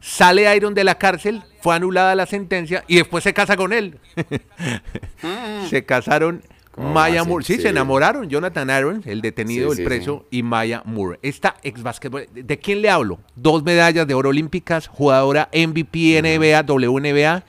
Sale 0.00 0.54
Iron 0.56 0.74
de 0.74 0.84
la 0.84 0.98
cárcel, 0.98 1.42
fue 1.62 1.76
anulada 1.76 2.14
la 2.14 2.26
sentencia 2.26 2.84
y 2.88 2.96
después 2.96 3.24
se 3.24 3.32
casa 3.32 3.56
con 3.56 3.72
él. 3.72 3.98
se 5.70 5.84
casaron 5.84 6.42
¿Cómo 6.42 6.53
Maya? 6.76 7.24
Moore. 7.24 7.44
Sí, 7.44 7.54
Sí. 7.56 7.62
se 7.62 7.68
enamoraron. 7.68 8.28
Jonathan 8.28 8.70
Aaron, 8.70 9.02
el 9.06 9.20
detenido, 9.20 9.72
Sí, 9.72 9.80
el 9.80 9.86
preso, 9.86 10.26
y 10.30 10.42
Maya 10.42 10.82
Moore. 10.84 11.18
Esta 11.22 11.56
ex 11.62 11.82
basquetbol. 11.82 12.26
¿De 12.34 12.58
quién 12.58 12.82
le 12.82 12.90
hablo? 12.90 13.18
Dos 13.36 13.62
medallas 13.62 14.06
de 14.06 14.14
oro 14.14 14.30
olímpicas, 14.30 14.88
jugadora 14.88 15.48
MVP 15.52 16.18
NBA, 16.20 16.62
WNBA, 16.62 17.44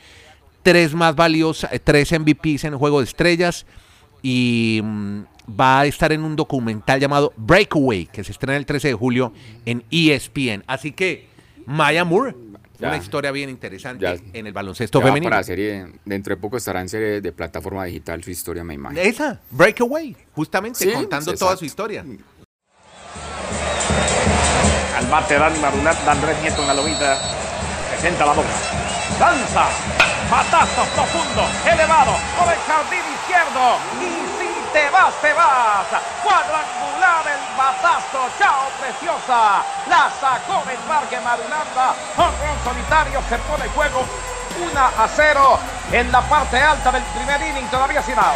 tres 0.64 0.94
más 0.94 1.16
valiosas, 1.16 1.72
eh, 1.74 1.80
tres 1.80 2.12
MVPs 2.12 2.64
en 2.66 2.78
Juego 2.78 3.00
de 3.00 3.06
Estrellas 3.06 3.66
y 4.22 4.82
mm, 4.84 5.20
va 5.60 5.82
a 5.82 5.86
estar 5.86 6.12
en 6.12 6.24
un 6.24 6.36
documental 6.36 7.00
llamado 7.00 7.34
Breakaway, 7.38 8.08
que 8.08 8.24
se 8.24 8.32
estrena 8.32 8.58
el 8.58 8.66
13 8.66 8.88
de 8.90 8.94
julio 8.96 9.32
en 9.66 9.84
ESPN. 9.92 10.64
Así 10.68 10.92
que 10.92 11.28
Maya 11.68 12.04
Moore, 12.04 12.36
Ya. 12.80 12.88
una 12.90 12.98
historia 12.98 13.32
bien 13.32 13.50
interesante 13.50 14.04
Ya. 14.04 14.16
en 14.34 14.48
el 14.48 14.54
baloncesto 14.54 15.00
Ya 15.00 15.06
femenino. 15.08 15.30
para 15.30 15.44
serie, 15.44 15.88
dentro 16.06 16.36
de 16.36 16.42
poco 16.42 16.58
estará 16.58 16.82
en 16.82 16.90
serie 16.90 17.22
de 17.22 17.32
plataforma 17.32 17.86
digital 17.86 18.24
su 18.24 18.32
historia, 18.32 18.64
me 18.64 18.74
imagino. 18.74 19.02
Esa, 19.02 19.40
Breakaway, 19.52 20.16
justamente 20.34 20.80
Sí, 20.80 20.92
contando 20.92 21.32
exacto. 21.32 21.40
toda 21.46 21.58
su 21.58 21.66
historia. 21.66 22.04
Al 24.98 25.06
bate 25.08 25.36
Dani 25.36 25.60
Marulat, 25.60 26.06
da 26.06 26.12
Andrés 26.14 26.38
Nieto 26.42 26.62
en 26.62 26.68
la 26.68 26.74
lomita. 26.74 27.18
Presenta 27.90 28.26
la 28.26 28.34
boca. 28.34 28.50
Lanza. 29.20 29.68
Batazo 30.32 30.84
profundo, 30.96 31.44
elevado, 31.72 32.14
por 32.38 32.52
el 32.52 32.60
jardín 32.60 33.00
izquierdo. 33.14 34.25
Te 34.76 34.90
vas, 34.90 35.14
te 35.22 35.32
vas. 35.32 35.88
Cuadrangular 36.22 37.26
el 37.26 37.58
batazo. 37.58 38.28
Chao, 38.38 38.68
preciosa. 38.78 39.64
La 39.88 40.12
sacó 40.20 40.68
del 40.68 40.76
parque 40.80 41.18
Marulanda. 41.22 41.96
Honrón 42.18 42.58
solitario, 42.62 43.22
se 43.30 43.38
pone 43.38 43.70
juego. 43.70 44.06
1 44.70 44.78
a 44.78 45.08
0 45.08 45.60
en 45.94 46.12
la 46.12 46.22
parte 46.28 46.58
alta 46.58 46.92
del 46.92 47.04
primer 47.04 47.40
inning, 47.50 47.70
todavía 47.72 48.04
sin 48.04 48.16
out. 48.16 48.36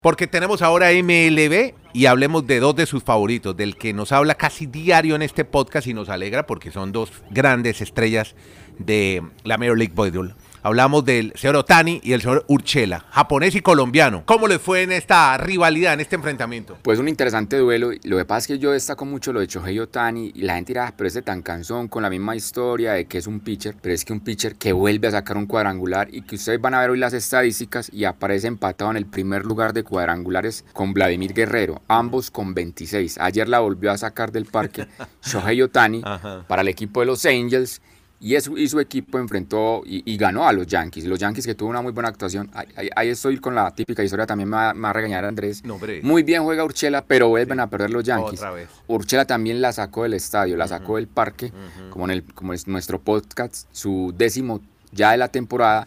Porque 0.00 0.26
tenemos 0.26 0.62
ahora 0.62 0.92
MLB 0.92 1.74
y 1.92 2.06
hablemos 2.06 2.46
de 2.46 2.58
dos 2.58 2.74
de 2.74 2.86
sus 2.86 3.02
favoritos, 3.02 3.54
del 3.54 3.76
que 3.76 3.92
nos 3.92 4.12
habla 4.12 4.34
casi 4.34 4.64
diario 4.64 5.14
en 5.14 5.20
este 5.20 5.44
podcast 5.44 5.88
y 5.88 5.92
nos 5.92 6.08
alegra 6.08 6.46
porque 6.46 6.70
son 6.70 6.92
dos 6.92 7.12
grandes 7.28 7.82
estrellas 7.82 8.34
de 8.78 9.22
la 9.44 9.58
Major 9.58 9.76
League 9.76 9.92
Baseball. 9.94 10.34
Hablamos 10.66 11.04
del 11.04 11.32
señor 11.36 11.54
Otani 11.54 12.00
y 12.02 12.12
el 12.12 12.22
señor 12.22 12.44
Urchela, 12.48 13.04
japonés 13.10 13.54
y 13.54 13.60
colombiano. 13.60 14.24
¿Cómo 14.26 14.48
les 14.48 14.60
fue 14.60 14.82
en 14.82 14.90
esta 14.90 15.38
rivalidad, 15.38 15.94
en 15.94 16.00
este 16.00 16.16
enfrentamiento? 16.16 16.76
Pues 16.82 16.98
un 16.98 17.06
interesante 17.06 17.56
duelo. 17.56 17.92
Lo 18.02 18.16
que 18.16 18.24
pasa 18.24 18.38
es 18.38 18.46
que 18.48 18.58
yo 18.58 18.72
destaco 18.72 19.04
mucho 19.04 19.32
lo 19.32 19.38
de 19.38 19.46
Shohei 19.46 19.78
Otani 19.78 20.32
y 20.34 20.42
la 20.42 20.56
gente 20.56 20.72
dirá, 20.72 20.88
ah, 20.88 20.94
pero 20.96 21.06
ese 21.06 21.22
tan 21.22 21.42
cansón 21.42 21.86
con 21.86 22.02
la 22.02 22.10
misma 22.10 22.34
historia 22.34 22.94
de 22.94 23.04
que 23.04 23.18
es 23.18 23.28
un 23.28 23.38
pitcher, 23.38 23.76
pero 23.80 23.94
es 23.94 24.04
que 24.04 24.12
un 24.12 24.18
pitcher 24.18 24.56
que 24.56 24.72
vuelve 24.72 25.06
a 25.06 25.12
sacar 25.12 25.36
un 25.36 25.46
cuadrangular 25.46 26.08
y 26.12 26.22
que 26.22 26.34
ustedes 26.34 26.60
van 26.60 26.74
a 26.74 26.80
ver 26.80 26.90
hoy 26.90 26.98
las 26.98 27.12
estadísticas 27.12 27.88
y 27.92 28.02
aparece 28.02 28.48
empatado 28.48 28.90
en 28.90 28.96
el 28.96 29.06
primer 29.06 29.44
lugar 29.44 29.72
de 29.72 29.84
cuadrangulares 29.84 30.64
con 30.72 30.92
Vladimir 30.92 31.32
Guerrero, 31.32 31.80
ambos 31.86 32.32
con 32.32 32.54
26. 32.54 33.18
Ayer 33.18 33.48
la 33.48 33.60
volvió 33.60 33.92
a 33.92 33.98
sacar 33.98 34.32
del 34.32 34.46
parque 34.46 34.88
Shohei 35.22 35.62
Otani 35.62 36.02
para 36.48 36.62
el 36.62 36.66
equipo 36.66 36.98
de 36.98 37.06
los 37.06 37.24
Angels 37.24 37.80
y, 38.18 38.38
su 38.40 38.80
equipo 38.80 39.18
enfrentó 39.18 39.82
y, 39.84 40.16
ganó 40.16 40.46
a 40.46 40.52
los 40.52 40.66
Yankees. 40.66 41.04
Los 41.04 41.18
Yankees 41.18 41.46
que 41.46 41.54
tuvo 41.54 41.68
una 41.68 41.82
muy 41.82 41.92
buena 41.92 42.08
actuación. 42.08 42.50
Ahí, 42.54 43.08
estoy 43.08 43.38
con 43.38 43.54
la 43.54 43.70
típica 43.72 44.02
historia, 44.02 44.26
también 44.26 44.48
me 44.48 44.56
va, 44.56 44.70
a 44.70 44.92
regañar 44.92 45.24
Andrés. 45.24 45.62
muy 46.02 46.22
bien 46.22 46.42
juega 46.42 46.64
Urchela, 46.64 47.04
pero 47.04 47.28
vuelven 47.28 47.60
a 47.60 47.68
perder 47.68 47.90
los 47.90 48.04
Yankees. 48.04 48.40
Urchela 48.86 49.26
también 49.26 49.60
la 49.60 49.72
sacó 49.72 50.04
del 50.04 50.14
estadio, 50.14 50.56
la 50.56 50.68
sacó 50.68 50.96
del 50.96 51.08
parque, 51.08 51.52
como, 51.90 52.06
en 52.06 52.10
el, 52.12 52.24
como 52.24 52.52
es 52.52 52.66
nuestro 52.66 53.00
podcast, 53.00 53.68
su 53.72 54.14
décimo 54.16 54.60
ya 54.92 55.12
de 55.12 55.18
la 55.18 55.28
temporada. 55.28 55.86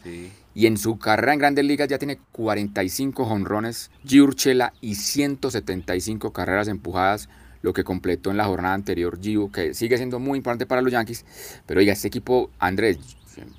Y 0.55 0.65
en 0.65 0.77
su 0.77 0.97
carrera 0.97 1.33
en 1.33 1.39
Grandes 1.39 1.63
Ligas 1.63 1.87
ya 1.87 1.99
tiene 1.99 2.19
45 2.31 3.25
jonrones, 3.25 3.91
G. 4.05 4.21
Urchela 4.21 4.73
y 4.81 4.95
175 4.95 6.33
carreras 6.33 6.67
empujadas 6.67 7.29
lo 7.61 7.73
que 7.73 7.83
completó 7.83 8.31
en 8.31 8.37
la 8.37 8.45
jornada 8.45 8.73
anterior 8.73 9.19
Gio, 9.21 9.51
que 9.51 9.73
sigue 9.73 9.97
siendo 9.97 10.19
muy 10.19 10.37
importante 10.37 10.65
para 10.65 10.81
los 10.81 10.91
Yankees. 10.91 11.25
Pero 11.65 11.79
oiga, 11.79 11.93
este 11.93 12.07
equipo, 12.07 12.49
Andrés, 12.59 12.97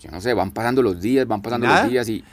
yo 0.00 0.11
no 0.11 0.21
sé, 0.21 0.35
van 0.35 0.50
pasando 0.50 0.83
los 0.83 1.00
días, 1.00 1.26
van 1.26 1.42
pasando 1.42 1.66
los 1.66 1.88
días 1.88 2.09
y 2.09 2.25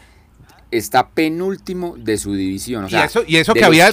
está 0.71 1.09
penúltimo 1.09 1.95
de 1.97 2.17
su 2.17 2.33
división. 2.33 2.87
y 2.89 2.95
eso, 2.95 3.23
y 3.25 3.37
eso 3.37 3.53
que 3.53 3.63
había, 3.63 3.89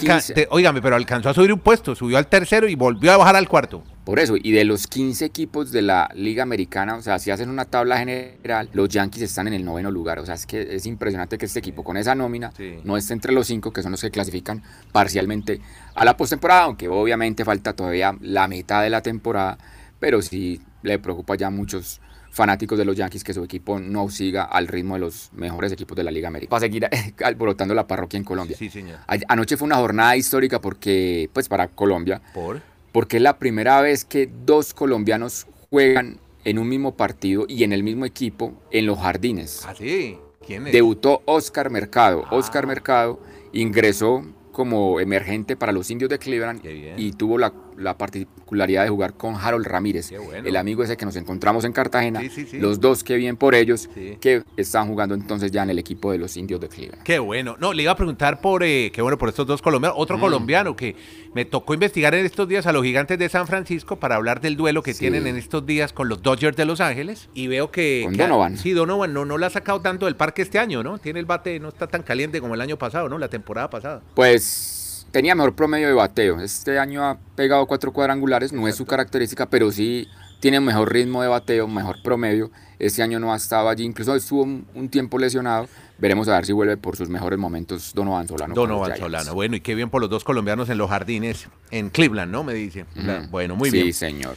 oígame, 0.51 0.83
pero 0.83 0.97
alcanzó 0.97 1.31
a 1.31 1.35
subir 1.35 1.53
un 1.53 1.61
puesto, 1.61 1.95
subió 1.95 2.19
al 2.19 2.27
tercero 2.27 2.69
y 2.69 2.75
volvió 2.75 3.13
a 3.13 3.17
bajar 3.17 3.37
al 3.37 3.49
cuarto. 3.49 3.83
Por 4.05 4.19
eso, 4.19 4.35
y 4.37 4.53
de 4.53 4.65
los 4.65 4.87
15 4.87 5.25
equipos 5.25 5.73
de 5.73 5.81
la 5.81 6.11
Liga 6.15 6.43
Americana, 6.43 6.97
o 6.97 7.03
sea, 7.03 7.19
si 7.19 7.31
hacen 7.31 7.49
una 7.49 7.65
tabla 7.65 7.99
general, 7.99 8.69
los 8.75 8.91
Yankees 8.91 9.23
están 9.23 9.49
en 9.49 9.55
el 9.55 9.65
noveno 9.65 9.91
lugar. 9.91 10.19
O 10.19 10.27
sea, 10.27 10.35
es 10.35 10.45
que 10.45 10.77
es 10.77 10.85
impresionante 10.85 11.39
que 11.39 11.47
este 11.47 11.61
equipo 11.61 11.83
con 11.83 11.97
esa 11.97 12.15
nómina 12.15 12.53
no 12.85 12.99
esté 12.99 13.15
entre 13.15 13.33
los 13.33 13.47
cinco, 13.47 13.73
que 13.73 13.83
son 13.83 13.93
los 13.93 14.03
que 14.03 14.11
clasifican 14.11 14.63
parcialmente 14.93 15.61
a 15.95 16.05
la 16.05 16.19
postemporada, 16.19 16.65
aunque 16.65 16.87
obviamente 16.89 17.47
falta 17.47 17.73
todavía 17.73 18.15
la 18.21 18.47
mitad 18.47 18.83
de 18.83 18.91
la 18.91 19.01
temporada, 19.01 19.57
pero 19.99 20.21
sí 20.21 20.61
le 20.83 20.99
preocupa 20.99 21.35
ya 21.37 21.47
a 21.47 21.51
muchos 21.51 22.03
fanáticos 22.31 22.77
de 22.77 22.85
los 22.85 22.97
Yankees 22.97 23.25
que 23.25 23.33
su 23.33 23.43
equipo 23.45 23.79
no 23.79 24.11
siga 24.11 24.43
al 24.43 24.67
ritmo 24.67 24.95
de 24.95 25.01
los 25.01 25.31
mejores 25.33 25.73
equipos 25.73 25.97
de 25.97 26.05
la 26.05 26.11
Liga 26.11 26.29
Americana. 26.29 26.51
Para 26.51 26.61
seguir 26.61 26.87
alborotando 27.25 27.75
la 27.75 27.87
parroquia 27.87 28.19
en 28.19 28.25
Colombia. 28.25 28.57
Sí, 28.57 28.69
señor. 28.69 28.99
Anoche 29.29 29.57
fue 29.57 29.65
una 29.65 29.77
jornada 29.77 30.17
histórica 30.17 30.61
porque, 30.61 31.31
pues 31.33 31.49
para 31.49 31.69
Colombia. 31.69 32.21
¿Por? 32.35 32.61
Porque 32.95 33.17
es 33.17 33.23
la 33.25 33.41
primera 33.41 33.81
vez 33.81 34.05
que 34.05 34.31
dos 34.47 34.73
colombianos 34.73 35.49
juegan 35.69 36.21
en 36.45 36.61
un 36.61 36.69
mismo 36.69 36.97
partido 36.97 37.45
y 37.49 37.65
en 37.65 37.73
el 37.73 37.83
mismo 37.83 38.05
equipo 38.05 38.55
en 38.71 38.87
los 38.87 39.01
jardines. 39.01 39.65
¿Ah, 39.67 39.75
sí? 39.77 40.17
¿Quién 40.47 40.69
es? 40.69 40.73
Debutó 40.73 41.21
Oscar 41.25 41.71
Mercado. 41.71 42.25
Oscar 42.31 42.63
ah. 42.63 42.69
Mercado 42.69 43.21
ingresó 43.53 44.25
como 44.53 45.01
emergente 45.01 45.57
para 45.57 45.73
los 45.73 45.91
indios 45.91 46.09
de 46.09 46.21
Cleveland 46.21 46.61
y 46.97 47.11
tuvo 47.15 47.37
la 47.37 47.53
la 47.77 47.97
particularidad 47.99 48.85
de 48.85 48.89
jugar 48.89 49.15
con 49.15 49.35
Harold 49.37 49.67
Ramírez, 49.67 50.13
el 50.13 50.57
amigo 50.57 50.83
ese 50.83 50.97
que 50.97 51.05
nos 51.05 51.17
encontramos 51.17 51.65
en 51.65 51.73
Cartagena, 51.73 52.21
los 52.53 52.81
dos 52.81 53.05
que 53.05 53.17
bien 53.17 53.37
por 53.37 53.55
ellos, 53.55 53.89
que 54.21 54.43
están 54.57 54.89
jugando 54.89 55.15
entonces 55.15 55.51
ya 55.51 55.63
en 55.63 55.71
el 55.71 55.79
equipo 55.79 56.13
de 56.13 56.19
los 56.19 56.37
indios 56.37 56.61
de 56.61 56.69
Cleveland. 56.69 57.03
Qué 57.03 57.19
bueno. 57.19 57.57
No, 57.59 57.73
le 57.73 57.83
iba 57.83 57.93
a 57.93 57.97
preguntar 57.97 58.41
por, 58.41 58.63
eh, 58.63 58.91
qué 58.93 59.03
bueno, 59.03 59.19
por 59.19 59.29
estos 59.29 59.47
dos 59.47 59.63
colombianos, 59.63 59.97
otro 59.99 60.19
mm. 60.19 60.21
colombiano 60.21 60.77
que 60.77 60.97
me 61.35 61.45
tocó 61.45 61.75
investigar 61.75 62.15
en 62.15 62.27
estos 62.27 62.49
días 62.49 62.67
a 62.67 62.73
los 62.73 62.85
gigantes 62.85 63.19
de 63.19 63.29
San 63.29 63.47
Francisco 63.47 63.97
para 63.97 64.17
hablar 64.17 64.41
del 64.41 64.57
duelo 64.57 64.83
que 64.83 64.95
tienen 64.95 65.27
en 65.27 65.37
estos 65.37 65.67
días 65.67 65.93
con 65.93 66.09
los 66.09 66.23
Dodgers 66.23 66.57
de 66.57 66.65
Los 66.65 66.81
Ángeles 66.81 67.29
y 67.35 67.49
veo 67.49 67.71
que... 67.71 68.03
Con 68.05 68.17
Donovan. 68.17 68.57
Sí, 68.57 68.73
Donovan 68.73 69.13
no, 69.13 69.25
no 69.25 69.39
la 69.39 69.49
ha 69.49 69.51
sacado 69.51 69.81
tanto 69.81 70.07
del 70.07 70.17
parque 70.17 70.43
este 70.43 70.59
año, 70.59 70.83
¿no? 70.83 70.99
Tiene 70.99 71.21
el 71.21 71.27
bate, 71.27 71.59
no 71.61 71.69
está 71.69 71.87
tan 71.87 72.03
caliente 72.03 72.41
como 72.41 72.55
el 72.55 72.61
año 72.61 72.79
pasado, 72.79 73.09
¿no? 73.09 73.19
La 73.19 73.29
temporada 73.29 73.69
pasada. 73.71 74.03
Pues 74.15 74.84
tenía 75.15 75.37
mejor 75.37 75.55
promedio 75.55 75.87
de 75.87 75.95
bateo. 75.95 76.41
Este 76.41 76.77
año 76.77 77.05
ha 77.05 77.17
pegado 77.37 77.65
cuatro 77.67 77.93
cuadrangulares, 77.93 78.53
no 78.53 78.67
es 78.67 78.75
su 78.75 78.85
característica, 78.85 79.47
pero 79.49 79.71
sí 79.71 80.09
tiene 80.41 80.59
mejor 80.59 80.93
ritmo 80.93 81.23
de 81.23 81.29
bateo, 81.29 81.69
mejor 81.69 82.03
promedio. 82.03 82.51
Este 82.81 83.01
año 83.01 83.21
no 83.21 83.33
ha 83.33 83.37
estado 83.37 83.69
allí, 83.69 83.85
incluso 83.85 84.17
estuvo 84.17 84.43
un, 84.43 84.89
tiempo 84.91 85.17
lesionado. 85.17 85.69
Veremos 85.99 86.27
a 86.27 86.35
ver 86.35 86.47
si 86.47 86.53
vuelve 86.53 86.77
por 86.77 86.97
sus 86.97 87.09
mejores 87.09 87.39
momentos 87.39 87.93
Donovan 87.95 88.27
Solano. 88.27 88.55
Donovan 88.57 88.97
Solano, 88.97 89.35
bueno, 89.35 89.55
y 89.55 89.61
qué 89.61 89.77
bien 89.77 89.89
por 89.89 90.01
los 90.01 90.11
dos 90.11 90.25
colombianos 90.25 90.69
en 90.69 90.79
los 90.79 90.91
jardines 90.91 91.49
en 91.71 91.91
Cleveland, 91.91 92.33
¿no? 92.33 92.43
Me 92.43 92.55
dice. 92.55 92.85
Bueno, 93.31 93.55
muy 93.55 93.71
bien. 93.71 93.87
Sí, 93.87 93.93
señor. 93.93 94.35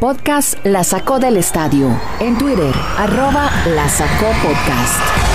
Podcast 0.00 0.58
La 0.66 0.82
Sacó 0.82 1.20
del 1.20 1.36
Estadio. 1.36 1.88
En 2.18 2.36
Twitter, 2.36 2.74
arroba 2.98 3.48
La 3.66 3.88
Sacó 3.88 4.26
Podcast. 4.42 5.31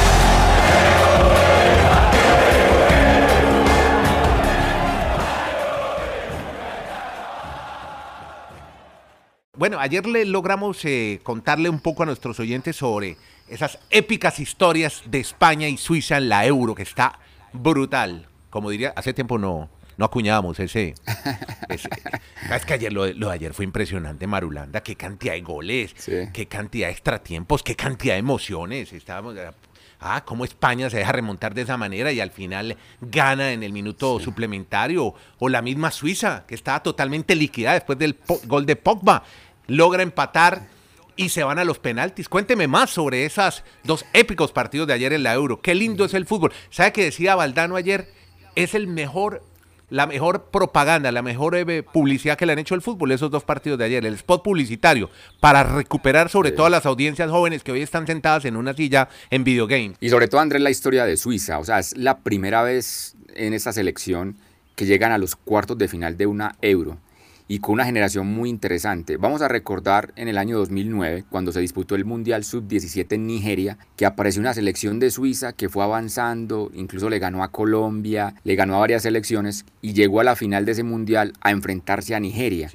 Bueno, 9.58 9.80
ayer 9.80 10.06
le 10.06 10.24
logramos 10.26 10.86
eh, 10.86 11.20
contarle 11.24 11.68
un 11.68 11.80
poco 11.80 12.04
a 12.04 12.06
nuestros 12.06 12.40
oyentes 12.40 12.76
sobre 12.76 13.18
esas 13.48 13.80
épicas 13.90 14.40
historias 14.40 15.02
de 15.08 15.20
España 15.20 15.68
y 15.68 15.78
Suiza 15.78 16.18
en 16.18 16.30
la 16.30 16.46
euro, 16.46 16.76
que 16.76 16.84
está 16.84 17.18
brutal. 17.54 18.28
Como 18.52 18.70
diría, 18.70 18.94
hace 18.96 19.14
tiempo 19.14 19.40
no, 19.40 19.68
no 19.98 20.06
acuñábamos 20.06 20.60
ese. 20.60 20.94
es 21.70 22.66
que 22.68 22.74
ayer 22.74 22.94
lo, 22.94 23.06
de 23.06 23.32
ayer 23.32 23.52
fue 23.56 23.66
impresionante, 23.66 24.28
Marulanda. 24.28 24.82
Qué 24.82 24.96
cantidad 24.96 25.34
de 25.34 25.42
goles, 25.42 25.96
qué 26.34 26.46
cantidad 26.48 26.88
de 26.88 26.94
extratiempos, 26.94 27.64
qué 27.64 27.76
cantidad 27.76 28.14
de 28.14 28.20
emociones. 28.20 28.94
Estábamos. 28.94 29.36
Ah, 30.00 30.24
cómo 30.24 30.46
España 30.46 30.92
se 30.92 30.98
deja 30.98 31.12
remontar 31.12 31.56
de 31.56 31.64
esa 31.64 31.76
manera 31.76 32.12
y 32.12 32.20
al 32.20 32.30
final 32.30 32.78
gana 33.02 33.52
en 33.52 33.64
el 33.64 33.74
minuto 33.74 34.20
suplementario. 34.20 35.16
O 35.40 35.50
la 35.50 35.64
misma 35.64 35.90
Suiza, 35.90 36.46
que 36.46 36.54
estaba 36.54 36.84
totalmente 36.84 37.36
liquidada 37.36 37.74
después 37.74 37.98
del 37.98 38.16
gol 38.46 38.68
de 38.68 38.76
Pogba 38.76 39.24
logra 39.68 40.04
empatar 40.04 40.68
y 41.18 41.30
se 41.30 41.44
van 41.44 41.60
a 41.60 41.66
los 41.66 41.80
penaltis. 41.80 42.30
Cuénteme 42.30 42.68
más 42.68 42.92
sobre 42.92 43.26
esos 43.26 43.64
dos 43.84 44.06
épicos 44.14 44.52
partidos 44.52 44.88
de 44.88 44.94
ayer 44.94 45.12
en 45.12 45.24
la 45.24 45.34
Euro. 45.34 45.62
Qué 45.62 45.76
lindo 45.76 46.06
es 46.06 46.14
el 46.14 46.26
fútbol. 46.26 46.54
¿Sabe 46.70 46.94
que 46.94 47.04
decía 47.04 47.36
Valdano 47.36 47.76
ayer? 47.76 48.08
Es 48.56 48.76
el 48.76 48.88
mejor, 48.88 49.44
la 49.90 50.06
mejor 50.06 50.46
propaganda, 50.46 51.12
la 51.12 51.22
mejor 51.22 51.56
eh, 51.56 51.84
publicidad 51.84 52.38
que 52.38 52.46
le 52.46 52.54
han 52.54 52.60
hecho 52.60 52.76
al 52.76 52.82
fútbol, 52.82 53.12
esos 53.12 53.32
dos 53.32 53.44
partidos 53.44 53.80
de 53.80 53.86
ayer, 53.86 54.06
el 54.06 54.14
spot 54.14 54.44
publicitario, 54.44 55.10
para 55.40 55.64
recuperar 55.64 56.30
sobre 56.30 56.52
todo 56.52 56.68
a 56.68 56.70
las 56.70 56.86
audiencias 56.86 57.30
jóvenes 57.30 57.64
que 57.64 57.72
hoy 57.72 57.82
están 57.82 58.08
sentadas 58.08 58.46
en 58.46 58.56
una 58.56 58.74
silla 58.74 59.10
en 59.30 59.44
videogame. 59.44 59.96
Y 60.00 60.10
sobre 60.10 60.28
todo, 60.28 60.42
Andrés, 60.42 60.62
la 60.62 60.70
historia 60.70 61.06
de 61.06 61.18
Suiza. 61.18 61.60
O 61.60 61.66
sea, 61.66 61.80
es 61.80 61.98
la 61.98 62.20
primera 62.20 62.62
vez 62.62 63.16
en 63.36 63.54
esa 63.54 63.74
selección 63.74 64.38
que 64.76 64.86
llegan 64.86 65.12
a 65.12 65.18
los 65.18 65.36
cuartos 65.36 65.78
de 65.78 65.88
final 65.88 66.18
de 66.18 66.28
una 66.28 66.56
Euro 66.62 67.00
y 67.48 67.60
con 67.60 67.74
una 67.74 67.86
generación 67.86 68.28
muy 68.28 68.50
interesante. 68.50 69.18
Vamos 69.18 69.42
a 69.42 69.48
recordar 69.48 70.12
en 70.16 70.28
el 70.28 70.38
año 70.38 70.58
2009, 70.58 71.26
cuando 71.30 71.52
se 71.52 71.62
disputó 71.62 71.96
el 71.96 72.06
Mundial 72.06 72.44
Sub-17 72.44 73.14
en 73.14 73.28
Nigeria, 73.28 73.78
que 73.96 74.06
apareció 74.06 74.42
una 74.42 74.54
selección 74.54 75.00
de 75.00 75.12
Suiza 75.12 75.54
que 75.54 75.70
fue 75.70 75.84
avanzando, 75.84 76.72
incluso 76.74 77.10
le 77.10 77.20
ganó 77.20 77.44
a 77.44 77.52
Colombia, 77.52 78.36
le 78.44 78.56
ganó 78.56 78.76
a 78.76 78.80
varias 78.80 79.04
selecciones 79.04 79.66
y 79.82 79.94
llegó 79.94 80.20
a 80.20 80.24
la 80.24 80.36
final 80.36 80.66
de 80.66 80.74
ese 80.74 80.84
Mundial 80.84 81.34
a 81.42 81.52
enfrentarse 81.52 82.16
a 82.16 82.20
Nigeria. 82.20 82.70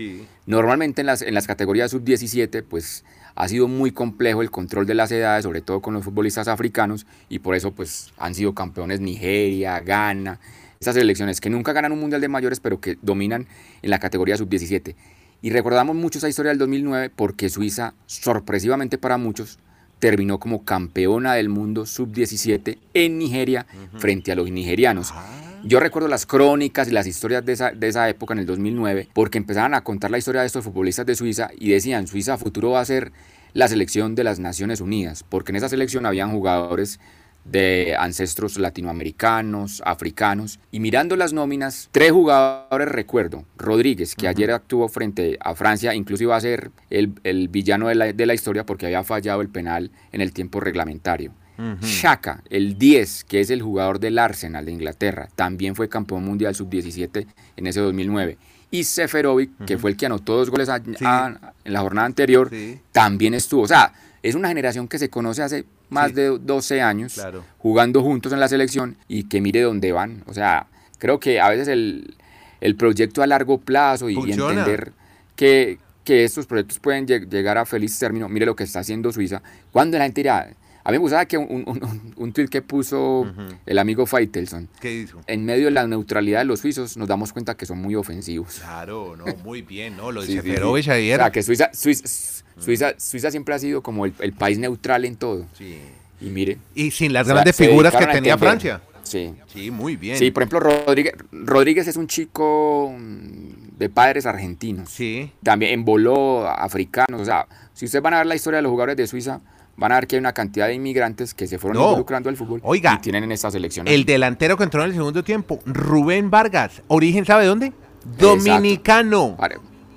Normalmente 0.47 1.03
en 1.03 1.07
las, 1.07 1.23
en 1.23 1.35
las 1.35 1.47
categorías 1.47 1.91
Sub-17, 1.91 2.65
pues 2.69 3.05
ha 3.35 3.49
sido 3.49 3.69
muy 3.69 3.93
complejo 3.93 4.43
el 4.43 4.51
control 4.51 4.87
de 4.87 4.95
las 4.95 5.11
edades, 5.13 5.45
sobre 5.45 5.63
todo 5.63 5.81
con 5.81 5.95
los 5.95 6.05
futbolistas 6.05 6.49
africanos, 6.49 7.07
y 7.29 7.39
por 7.39 7.55
eso 7.55 7.73
pues 7.73 8.13
han 8.19 8.35
sido 8.35 8.55
campeones 8.55 9.01
Nigeria, 9.01 9.81
Ghana, 9.81 10.39
esas 10.83 10.95
selecciones 10.95 11.41
que 11.41 11.51
nunca 11.51 11.73
ganan 11.73 11.93
un 11.93 12.01
mundial 12.01 12.21
de 12.21 12.29
mayores, 12.29 12.61
pero 12.61 12.81
que 12.81 12.99
dominan 13.03 13.47
en 13.83 13.91
la 13.91 13.99
categoría 13.99 14.37
sub-17. 14.37 14.95
Y 15.41 15.51
recordamos 15.51 15.97
mucho 15.97 16.19
esa 16.19 16.29
historia 16.29 16.51
del 16.51 16.59
2009 16.59 17.11
porque 17.15 17.49
Suiza, 17.49 17.95
sorpresivamente 18.07 18.99
para 18.99 19.17
muchos, 19.17 19.59
terminó 19.99 20.39
como 20.39 20.65
campeona 20.65 21.35
del 21.35 21.49
mundo 21.49 21.87
sub-17 21.87 22.79
en 22.95 23.19
Nigeria 23.19 23.67
frente 23.99 24.33
a 24.33 24.35
los 24.35 24.51
nigerianos. 24.51 25.11
Ah. 25.13 25.61
Yo 25.65 25.79
recuerdo 25.79 26.09
las 26.09 26.27
crónicas 26.27 26.89
y 26.89 26.91
las 26.91 27.07
historias 27.07 27.45
de 27.45 27.53
esa, 27.53 27.71
de 27.71 27.87
esa 27.87 28.09
época 28.09 28.35
en 28.35 28.41
el 28.41 28.47
2009 28.47 29.09
porque 29.13 29.39
empezaban 29.39 29.75
a 29.75 29.85
contar 29.85 30.11
la 30.11 30.19
historia 30.19 30.41
de 30.41 30.49
estos 30.49 30.65
futbolistas 30.65 31.07
de 31.07 31.15
Suiza 31.15 31.51
y 31.57 31.71
decían, 31.71 32.09
Suiza 32.09 32.37
futuro 32.37 32.71
va 32.71 32.81
a 32.81 32.85
ser 32.85 33.13
la 33.53 33.69
selección 33.69 34.15
de 34.15 34.25
las 34.25 34.39
Naciones 34.41 34.81
Unidas, 34.81 35.25
porque 35.29 35.53
en 35.53 35.57
esa 35.57 35.69
selección 35.69 36.07
habían 36.07 36.33
jugadores 36.33 36.99
de 37.45 37.97
ancestros 37.99 38.59
latinoamericanos, 38.59 39.83
africanos. 39.85 40.61
Y 40.71 40.81
mirando 40.81 41.17
las 41.17 41.33
nóminas, 41.33 41.89
tres 41.93 42.13
jugadores 42.13 42.89
recuerdo. 42.89 43.45
Rodríguez, 43.57 44.15
que 44.15 44.29
ayer 44.29 44.51
actuó 44.51 44.89
frente 44.89 45.39
a 45.41 45.55
Francia, 45.55 45.95
incluso 45.95 46.25
iba 46.25 46.37
a 46.37 46.41
ser 46.41 46.71
el, 46.91 47.49
villano 47.49 47.89
de 47.89 47.95
la, 47.95 48.13
de 48.13 48.27
la, 48.27 48.35
historia 48.35 48.65
porque 48.65 48.87
había 48.87 49.05
fallado 49.05 49.41
el 49.41 49.49
penal 49.49 49.91
en 50.13 50.21
el 50.21 50.33
tiempo 50.33 50.61
reglamentario. 50.61 51.33
Shaka, 51.81 52.43
el 52.51 52.77
10, 52.77 53.25
que 53.25 53.41
es 53.41 53.51
el 53.51 53.63
jugador 53.63 54.01
del 54.01 54.19
Arsenal 54.19 54.65
de 54.65 54.73
Inglaterra, 54.73 55.29
también 55.37 55.77
fue 55.77 55.89
campeón 55.89 56.25
mundial 56.25 56.55
sub-17 56.55 57.27
en 57.57 57.67
ese 57.67 57.81
2009. 57.81 58.37
Y 58.71 58.85
Seferovic, 58.85 59.67
que 59.67 59.79
fue 59.79 59.91
el 59.91 59.97
que 59.97 60.07
anotó 60.07 60.35
dos 60.35 60.51
goles 60.51 60.69
en 60.69 61.37
la 61.73 61.81
jornada 61.81 62.07
anterior, 62.07 62.51
también 62.91 63.35
estuvo. 63.35 63.63
O 63.63 63.69
sea, 63.69 63.93
es 64.23 64.35
una 64.35 64.49
generación 64.49 64.89
que 64.89 64.99
se 64.99 65.11
conoce 65.11 65.43
hace 65.43 65.65
más 65.93 66.15
de 66.15 66.39
12 66.39 66.81
años 66.81 67.21
jugando 67.59 68.03
juntos 68.03 68.33
en 68.33 68.41
la 68.41 68.49
selección 68.49 68.97
y 69.09 69.25
que 69.25 69.41
mire 69.41 69.61
dónde 69.61 69.93
van. 69.93 70.25
O 70.27 70.35
sea, 70.35 70.67
creo 70.99 71.21
que 71.21 71.41
a 71.41 71.49
veces 71.49 71.69
el, 71.69 72.77
proyecto 72.77 73.23
a 73.23 73.27
largo 73.27 73.59
plazo 73.59 74.09
y, 74.09 74.17
entender 74.17 74.93
que, 75.37 75.79
que, 76.05 76.25
estos 76.25 76.47
proyectos 76.47 76.79
pueden 76.79 77.07
llegar 77.07 77.59
a 77.59 77.67
feliz 77.67 77.99
término, 77.99 78.29
mire 78.29 78.47
lo 78.47 78.57
que 78.57 78.65
está 78.65 78.81
haciendo 78.81 79.13
Suiza. 79.13 79.43
Cuando 79.71 79.99
la 79.99 80.05
gente 80.05 80.21
dirá, 80.21 80.49
a 80.85 80.91
mí 80.91 80.97
me 80.97 80.99
gustaba 80.99 81.27
que 81.27 81.39
un, 81.39 81.65
un, 81.67 82.13
un 82.17 82.33
tweet 82.33 82.49
que 82.49 82.61
puso 82.61 83.27
el 83.67 83.79
amigo 83.79 84.05
Faitelson. 84.07 84.69
¿Qué 84.81 84.93
hizo? 84.93 85.21
En 85.27 85.45
medio 85.45 85.67
de 85.67 85.71
la 85.71 85.87
neutralidad 85.87 86.41
de 86.41 86.45
los 86.45 86.61
suizos 86.61 86.97
nos 86.97 87.07
damos 87.09 87.33
cuenta 87.33 87.57
que 87.57 87.67
son 87.67 87.79
muy 87.79 87.95
ofensivos. 87.95 88.59
Claro, 88.59 89.17
no, 89.17 89.25
muy 89.45 89.63
bien, 89.63 89.97
¿no? 89.97 90.11
Lo 90.11 90.23
dice 90.27 90.43
sí, 90.43 90.91
ayer. 90.91 91.21
O 91.21 91.23
sea, 91.23 91.31
que 91.31 91.43
Suiza, 91.43 91.71
Suiza, 91.73 92.95
Suiza, 92.99 93.31
siempre 93.31 93.55
ha 93.55 93.59
sido 93.59 93.83
como 93.83 94.07
el, 94.07 94.33
país 94.33 94.59
neutral 94.59 95.05
en 95.05 95.17
todo. 95.17 95.47
Sí. 95.57 95.79
Y 96.21 96.27
mire. 96.27 96.59
Y 96.75 96.91
sin 96.91 97.13
las 97.13 97.29
grandes 97.29 97.55
figuras 97.55 97.95
que 97.95 98.07
tenía 98.07 98.37
Francia. 98.37 98.81
Sí. 99.05 99.35
Sí, 99.47 99.71
muy 99.71 99.97
bien. 99.97 100.17
Sí, 100.17 100.31
por 100.31 100.43
ejemplo, 100.43 100.61
Rodríguez, 100.61 101.15
Rodríguez 101.33 101.87
es 101.87 101.97
un 101.97 102.07
chico 102.07 102.95
mm, 102.97 103.79
de 103.79 103.89
padres 103.89 104.27
argentinos. 104.27 104.89
Sí. 104.91 105.31
También 105.43 105.73
en 105.73 105.85
voló 105.85 106.49
africanos. 106.49 107.21
O 107.21 107.25
sea, 107.25 107.47
si 107.75 107.85
ustedes 107.85 108.03
van 108.03 108.15
a 108.15 108.19
ver 108.19 108.27
la 108.27 108.35
historia 108.35 108.57
de 108.57 108.63
los 108.63 108.71
jugadores 108.71 108.97
de 108.97 109.07
Suiza, 109.07 109.41
van 109.77 109.93
a 109.93 109.97
ver 109.97 110.07
que 110.07 110.17
hay 110.17 110.21
una 110.21 110.33
cantidad 110.33 110.67
de 110.67 110.75
inmigrantes 110.75 111.35
que 111.35 111.47
se 111.47 111.59
fueron 111.59 111.83
involucrando 111.83 112.29
al 112.29 112.37
fútbol 112.37 112.61
Oiga, 112.63 112.95
y 112.95 113.03
tienen 113.03 113.25
en 113.25 113.33
esta 113.33 113.51
selección. 113.51 113.89
El 113.89 114.05
delantero 114.05 114.57
que 114.57 114.65
entró 114.65 114.83
en 114.83 114.91
el 114.91 114.95
segundo 114.95 115.25
tiempo, 115.25 115.61
Rubén 115.67 116.31
Vargas, 116.31 116.83
origen 116.89 117.25
¿sabe 117.25 117.47
dónde? 117.47 117.73
Dominicano. 118.19 119.37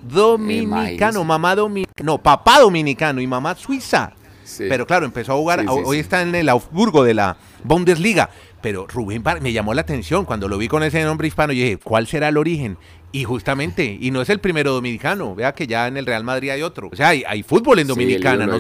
Dominicano, 0.04 1.24
mamá 1.24 1.56
dominicano, 1.56 2.04
no, 2.04 2.18
papá 2.22 2.60
dominicano 2.60 3.22
y 3.22 3.28
mamá 3.28 3.56
suiza. 3.56 4.14
Pero 4.60 4.86
claro, 4.86 5.06
empezó 5.06 5.34
a 5.34 5.36
jugar, 5.36 5.66
hoy 5.68 6.00
está 6.00 6.22
en 6.22 6.36
el 6.36 6.50
Augsburgo 6.50 7.04
de 7.04 7.16
la 7.16 7.38
Bundesliga. 7.64 8.30
Pero 8.66 8.88
Rubén 8.88 9.22
me 9.42 9.54
llamó 9.54 9.76
la 9.76 9.82
atención 9.82 10.26
cuando 10.26 10.48
lo 10.48 10.58
vi 10.58 10.68
con 10.68 10.82
ese 10.82 11.04
nombre 11.04 11.28
hispano. 11.28 11.54
Yo 11.54 11.62
dije, 11.62 11.78
¿cuál 11.78 12.08
será 12.08 12.30
el 12.30 12.38
origen? 12.38 12.80
Y 13.12 13.24
justamente, 13.24 13.96
y 14.02 14.10
no 14.10 14.24
es 14.24 14.30
el 14.32 14.40
primero 14.40 14.74
dominicano, 14.74 15.36
vea 15.36 15.54
que 15.54 15.68
ya 15.68 15.86
en 15.86 15.98
el 15.98 16.08
Real 16.08 16.24
Madrid 16.24 16.50
hay 16.50 16.64
otro. 16.64 16.90
O 16.92 16.96
sea, 16.96 17.10
hay, 17.10 17.44
fútbol 17.44 17.78
en 17.78 17.86
Dominicana, 17.86 18.48
no, 18.48 18.58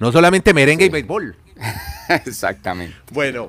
no, 0.00 0.10
solamente 0.10 0.52
merengue 0.52 0.86
y 0.86 0.88
béisbol. 0.88 1.36
Exactamente. 2.26 2.96
Bueno, 3.12 3.48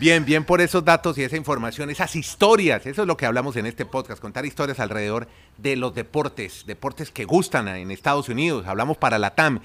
bien, 0.00 0.24
bien 0.24 0.42
por 0.42 0.62
esos 0.62 0.82
datos 0.82 1.18
y 1.18 1.24
esa 1.24 1.36
información, 1.36 1.90
esas 1.90 2.16
historias, 2.16 2.86
eso 2.86 3.02
es 3.02 3.06
lo 3.06 3.18
que 3.18 3.26
hablamos 3.26 3.56
en 3.56 3.66
este 3.66 3.84
podcast, 3.84 4.22
contar 4.22 4.46
historias 4.46 4.80
alrededor 4.80 5.28
de 5.58 5.76
los 5.76 5.94
deportes, 5.94 6.64
deportes 6.66 7.10
que 7.10 7.26
gustan 7.26 7.68
en 7.68 7.90
Estados 7.90 8.30
Unidos, 8.30 8.66
hablamos 8.66 8.96
para 8.96 9.18
la 9.18 9.34
TAM. 9.34 9.60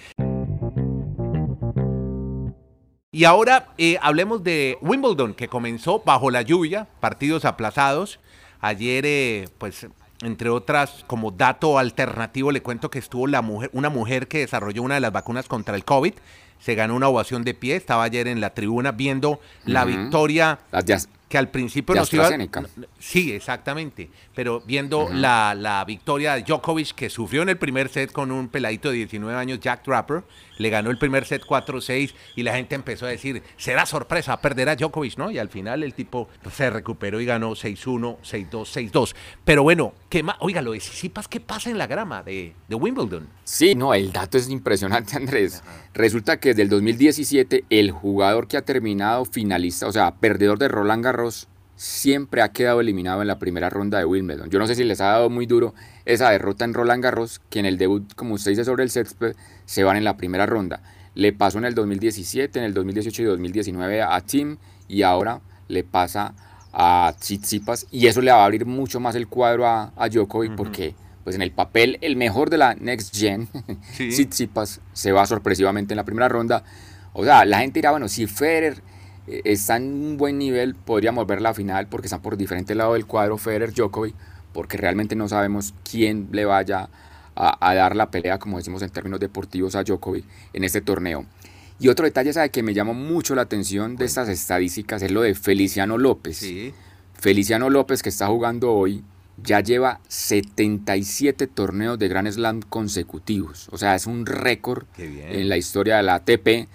Y 3.13 3.25
ahora 3.25 3.67
eh, 3.77 3.97
hablemos 4.01 4.41
de 4.41 4.77
Wimbledon, 4.79 5.33
que 5.33 5.49
comenzó 5.49 6.01
bajo 6.05 6.31
la 6.31 6.43
lluvia, 6.43 6.87
partidos 7.01 7.43
aplazados. 7.43 8.21
Ayer, 8.61 9.03
eh, 9.05 9.49
pues 9.57 9.85
entre 10.21 10.47
otras, 10.49 11.03
como 11.07 11.29
dato 11.29 11.77
alternativo, 11.77 12.53
le 12.53 12.61
cuento 12.61 12.89
que 12.89 12.99
estuvo 12.99 13.27
la 13.27 13.41
mujer, 13.41 13.69
una 13.73 13.89
mujer 13.89 14.29
que 14.29 14.39
desarrolló 14.39 14.81
una 14.81 14.95
de 14.95 15.01
las 15.01 15.11
vacunas 15.11 15.49
contra 15.49 15.75
el 15.75 15.83
COVID. 15.83 16.13
Se 16.61 16.73
ganó 16.75 16.95
una 16.95 17.09
ovación 17.09 17.43
de 17.43 17.53
pie. 17.53 17.75
Estaba 17.75 18.03
ayer 18.03 18.29
en 18.29 18.39
la 18.39 18.53
tribuna 18.53 18.93
viendo 18.93 19.41
la 19.65 19.83
victoria 19.83 20.59
que 21.31 21.37
al 21.37 21.49
principio 21.49 21.95
nos 21.95 22.13
iba... 22.13 22.29
Sí, 22.99 23.31
exactamente. 23.31 24.09
Pero 24.35 24.59
viendo 24.59 25.07
la, 25.09 25.55
la, 25.55 25.83
victoria 25.85 26.35
de 26.35 26.43
Djokovic, 26.43 26.93
que 26.93 27.09
sufrió 27.09 27.41
en 27.41 27.49
el 27.49 27.57
primer 27.57 27.87
set 27.87 28.11
con 28.11 28.31
un 28.31 28.49
peladito 28.49 28.89
de 28.89 28.97
19 28.97 29.39
años, 29.39 29.61
Jack 29.61 29.83
Trapper, 29.83 30.23
le 30.57 30.69
ganó 30.69 30.91
el 30.91 30.97
primer 30.97 31.25
set 31.25 31.43
4-6 31.43 32.13
y 32.35 32.43
la 32.43 32.53
gente 32.53 32.75
empezó 32.75 33.05
a 33.05 33.09
decir, 33.09 33.41
será 33.55 33.85
sorpresa, 33.85 34.41
perderá 34.41 34.75
Djokovic, 34.75 35.17
¿no? 35.17 35.31
Y 35.31 35.39
al 35.39 35.47
final 35.47 35.83
el 35.83 35.93
tipo 35.93 36.27
se 36.53 36.69
recuperó 36.69 37.21
y 37.21 37.25
ganó 37.25 37.51
6-1, 37.51 38.17
6-2, 38.19 38.91
6-2. 38.91 39.15
Pero 39.45 39.63
bueno, 39.63 39.93
¿qué 40.09 40.21
más? 40.23 40.35
Oiga, 40.39 40.61
lo 40.61 40.73
de 40.73 40.81
Sisipas, 40.81 41.29
¿qué 41.29 41.39
pasa 41.39 41.69
en 41.69 41.77
la 41.77 41.87
grama 41.87 42.23
de, 42.23 42.53
de 42.67 42.75
Wimbledon? 42.75 43.29
Sí, 43.45 43.73
no, 43.73 43.93
el 43.93 44.11
dato 44.11 44.37
es 44.37 44.49
impresionante, 44.49 45.15
Andrés. 45.15 45.63
Resulta 45.93 46.39
que 46.39 46.49
desde 46.49 46.63
el 46.63 46.69
2017 46.69 47.65
el 47.69 47.91
jugador 47.91 48.47
que 48.47 48.57
ha 48.57 48.61
terminado 48.63 49.25
finalista, 49.25 49.87
o 49.87 49.91
sea, 49.91 50.15
perdedor 50.15 50.59
de 50.59 50.67
Roland 50.67 51.03
Garros, 51.03 51.20
siempre 51.75 52.43
ha 52.43 52.51
quedado 52.51 52.79
eliminado 52.79 53.21
en 53.21 53.27
la 53.27 53.39
primera 53.39 53.69
ronda 53.69 53.97
de 53.97 54.05
Wimbledon. 54.05 54.49
Yo 54.49 54.59
no 54.59 54.67
sé 54.67 54.75
si 54.75 54.83
les 54.83 55.01
ha 55.01 55.05
dado 55.05 55.29
muy 55.29 55.47
duro 55.47 55.73
esa 56.05 56.29
derrota 56.29 56.63
en 56.63 56.75
Roland 56.75 57.03
Garros, 57.03 57.41
que 57.49 57.59
en 57.59 57.65
el 57.65 57.77
debut, 57.77 58.13
como 58.15 58.35
usted 58.35 58.51
dice 58.51 58.65
sobre 58.65 58.83
el 58.83 58.91
césped, 58.91 59.35
se 59.65 59.83
van 59.83 59.97
en 59.97 60.03
la 60.03 60.15
primera 60.15 60.45
ronda. 60.45 60.83
Le 61.15 61.33
pasó 61.33 61.57
en 61.57 61.65
el 61.65 61.73
2017, 61.73 62.59
en 62.59 62.65
el 62.65 62.73
2018 62.73 63.23
y 63.23 63.25
2019 63.25 64.01
a 64.03 64.21
Tim 64.21 64.57
y 64.87 65.01
ahora 65.01 65.41
le 65.67 65.83
pasa 65.83 66.35
a 66.71 67.13
Tsitsipas 67.19 67.87
y 67.91 68.07
eso 68.07 68.21
le 68.21 68.31
va 68.31 68.43
a 68.43 68.45
abrir 68.45 68.65
mucho 68.65 68.99
más 68.99 69.15
el 69.15 69.27
cuadro 69.27 69.65
a, 69.65 69.91
a 69.95 70.07
Djokovic 70.07 70.55
porque 70.55 70.93
pues 71.23 71.35
en 71.35 71.41
el 71.41 71.51
papel 71.51 71.97
el 72.01 72.15
mejor 72.15 72.49
de 72.49 72.57
la 72.57 72.75
Next 72.75 73.15
Gen, 73.15 73.47
Tsitsipas, 73.97 74.81
se 74.93 75.11
va 75.11 75.25
sorpresivamente 75.25 75.93
en 75.93 75.97
la 75.97 76.05
primera 76.05 76.29
ronda. 76.29 76.63
O 77.13 77.23
sea, 77.23 77.43
la 77.45 77.59
gente 77.59 77.79
dirá, 77.79 77.91
bueno, 77.91 78.07
si 78.07 78.27
Federer 78.27 78.81
está 79.43 79.77
en 79.77 79.83
un 79.83 80.17
buen 80.17 80.37
nivel, 80.37 80.75
podríamos 80.75 81.25
ver 81.27 81.41
la 81.41 81.53
final 81.53 81.87
porque 81.87 82.07
están 82.07 82.21
por 82.21 82.37
diferente 82.37 82.75
lado 82.75 82.93
del 82.93 83.05
cuadro 83.05 83.37
Federer 83.37 83.73
Djokovic, 83.73 84.15
porque 84.53 84.77
realmente 84.77 85.15
no 85.15 85.27
sabemos 85.27 85.73
quién 85.89 86.27
le 86.31 86.45
vaya 86.45 86.89
a, 87.35 87.73
dar 87.73 87.95
la 87.95 88.11
pelea, 88.11 88.39
como 88.39 88.57
decimos 88.57 88.81
en 88.81 88.89
términos 88.89 89.19
deportivos, 89.19 89.75
a 89.75 89.83
Djokovic 89.83 90.25
en 90.53 90.63
este 90.63 90.81
torneo. 90.81 91.25
Y 91.79 91.87
otro 91.87 92.05
detalle 92.05 92.31
sabe 92.33 92.51
que 92.51 92.61
me 92.61 92.73
llamó 92.73 92.93
mucho 92.93 93.33
la 93.33 93.41
atención 93.41 93.95
de 93.95 94.05
estas 94.05 94.29
estadísticas 94.29 95.01
es 95.01 95.11
lo 95.11 95.21
de 95.21 95.33
Feliciano 95.33 95.97
López. 95.97 96.45
Feliciano 97.13 97.69
López 97.69 98.03
que 98.03 98.09
está 98.09 98.27
jugando 98.27 98.71
hoy 98.73 99.03
ya 99.43 99.61
lleva 99.61 99.99
77 100.07 101.47
torneos 101.47 101.97
de 101.97 102.07
Grand 102.07 102.29
Slam 102.29 102.61
consecutivos. 102.61 103.67
O 103.71 103.77
sea, 103.77 103.95
es 103.95 104.05
un 104.05 104.25
récord 104.25 104.85
en 104.97 105.49
la 105.49 105.57
historia 105.57 105.97
de 105.97 106.03
la 106.03 106.15
ATP. 106.15 106.67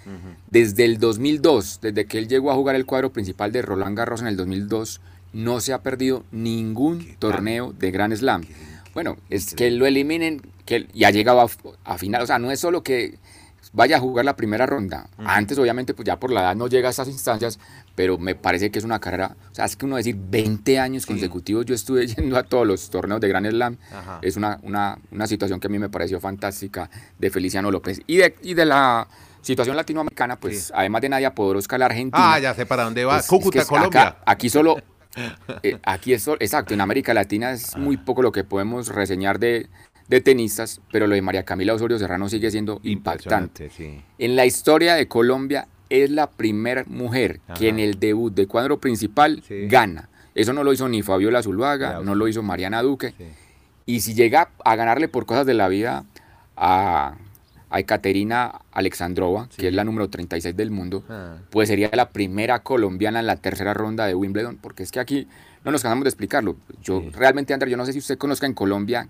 Desde 0.49 0.85
el 0.85 0.99
2002, 0.99 1.79
desde 1.81 2.05
que 2.05 2.17
él 2.17 2.27
llegó 2.27 2.51
a 2.51 2.55
jugar 2.55 2.75
el 2.75 2.85
cuadro 2.85 3.11
principal 3.11 3.51
de 3.51 3.61
Roland 3.61 3.97
Garros 3.97 4.21
en 4.21 4.27
el 4.27 4.37
2002, 4.37 5.01
no 5.33 5.59
se 5.59 5.73
ha 5.73 5.81
perdido 5.81 6.23
ningún 6.31 7.15
torneo 7.19 7.73
de 7.73 7.91
Grand 7.91 8.15
Slam. 8.15 8.43
Bueno, 8.93 9.17
es 9.29 9.53
que 9.53 9.69
lo 9.71 9.85
eliminen 9.85 10.41
que 10.65 10.87
y 10.93 11.03
ha 11.03 11.11
llegado 11.11 11.41
a, 11.41 11.47
a 11.83 11.97
final. 11.97 12.21
O 12.23 12.27
sea, 12.27 12.39
no 12.39 12.51
es 12.51 12.59
solo 12.59 12.83
que 12.83 13.19
vaya 13.77 13.97
a 13.97 13.99
jugar 13.99 14.25
la 14.25 14.35
primera 14.35 14.65
ronda. 14.65 15.07
Antes, 15.19 15.57
obviamente, 15.59 15.93
pues 15.93 16.07
ya 16.07 16.19
por 16.19 16.31
la 16.31 16.41
edad 16.41 16.55
no 16.55 16.67
llega 16.67 16.87
a 16.87 16.91
esas 16.91 17.07
instancias, 17.07 17.59
pero 17.93 18.17
me 18.17 18.33
parece 18.33 18.71
que 18.71 18.79
es 18.79 18.85
una 18.85 18.99
carrera, 18.99 19.37
o 19.51 19.55
sea, 19.55 19.65
es 19.65 19.75
que 19.75 19.85
uno 19.85 19.97
decir 19.97 20.17
20 20.17 20.79
años 20.79 21.05
consecutivos 21.05 21.63
yo 21.63 21.75
estuve 21.75 22.07
yendo 22.15 22.37
a 22.37 22.43
todos 22.43 22.65
los 22.65 22.89
torneos 22.89 23.21
de 23.21 23.27
Grand 23.27 23.47
Slam, 23.47 23.77
es 24.23 24.35
una, 24.35 24.59
una, 24.63 24.97
una, 25.11 25.27
situación 25.27 25.59
que 25.59 25.67
a 25.67 25.69
mí 25.69 25.77
me 25.77 25.89
pareció 25.89 26.19
fantástica 26.19 26.89
de 27.19 27.29
Feliciano 27.29 27.69
López. 27.69 28.01
Y 28.07 28.17
de, 28.17 28.35
y 28.41 28.55
de 28.55 28.65
la 28.65 29.07
situación 29.41 29.77
latinoamericana, 29.77 30.37
pues 30.37 30.73
además 30.75 31.03
de 31.03 31.09
Nadia 31.09 31.35
Podoroska, 31.35 31.77
la 31.77 31.85
Argentina. 31.85 32.33
Ah, 32.33 32.39
ya 32.39 32.55
sé 32.55 32.65
para 32.65 32.83
dónde 32.83 33.05
va. 33.05 33.17
Pues, 33.17 33.27
Cúcuta, 33.27 33.63
Colombia. 33.63 34.17
aquí 34.25 34.49
solo, 34.49 34.77
eh, 35.61 35.77
aquí 35.83 36.13
es, 36.13 36.27
exacto, 36.39 36.73
en 36.73 36.81
América 36.81 37.13
Latina 37.13 37.51
es 37.51 37.77
muy 37.77 37.97
poco 37.97 38.23
lo 38.23 38.31
que 38.31 38.43
podemos 38.43 38.87
reseñar 38.87 39.37
de, 39.37 39.69
de 40.07 40.21
tenistas, 40.21 40.81
pero 40.91 41.07
lo 41.07 41.15
de 41.15 41.21
María 41.21 41.43
Camila 41.43 41.73
Osorio 41.73 41.99
Serrano 41.99 42.29
sigue 42.29 42.49
siendo 42.51 42.79
impactante. 42.83 43.69
En 44.17 44.35
la 44.35 44.45
historia 44.45 44.95
de 44.95 45.07
Colombia 45.07 45.67
es 45.89 46.09
la 46.11 46.29
primera 46.29 46.83
mujer 46.87 47.39
que 47.57 47.69
en 47.69 47.79
el 47.79 47.99
debut 47.99 48.33
de 48.33 48.47
cuadro 48.47 48.79
principal 48.79 49.43
gana. 49.67 50.09
Eso 50.35 50.53
no 50.53 50.63
lo 50.63 50.71
hizo 50.71 50.87
ni 50.87 51.01
Fabiola 51.01 51.41
Zuluaga, 51.41 52.01
no 52.01 52.15
lo 52.15 52.27
hizo 52.27 52.43
Mariana 52.43 52.81
Duque. 52.81 53.13
Y 53.85 54.01
si 54.01 54.13
llega 54.13 54.49
a 54.63 54.75
ganarle 54.75 55.07
por 55.07 55.25
cosas 55.25 55.45
de 55.45 55.53
la 55.53 55.69
vida 55.69 56.03
a, 56.57 57.15
a 57.69 57.79
Ekaterina 57.79 58.61
Alexandrova, 58.71 59.47
que 59.55 59.69
es 59.69 59.73
la 59.73 59.85
número 59.85 60.09
36 60.09 60.55
del 60.55 60.71
mundo, 60.71 61.03
ah. 61.09 61.37
pues 61.49 61.69
sería 61.69 61.89
la 61.93 62.09
primera 62.09 62.59
colombiana 62.59 63.21
en 63.21 63.27
la 63.27 63.37
tercera 63.37 63.73
ronda 63.73 64.05
de 64.05 64.13
Wimbledon, 64.13 64.57
porque 64.57 64.83
es 64.83 64.91
que 64.91 64.99
aquí 64.99 65.27
no 65.63 65.71
nos 65.71 65.81
cansamos 65.83 66.03
de 66.03 66.09
explicarlo. 66.09 66.57
Yo 66.81 67.01
realmente, 67.13 67.53
André, 67.53 67.71
yo 67.71 67.77
no 67.77 67.85
sé 67.85 67.93
si 67.93 67.99
usted 67.99 68.17
conozca 68.17 68.45
en 68.45 68.53
Colombia 68.53 69.07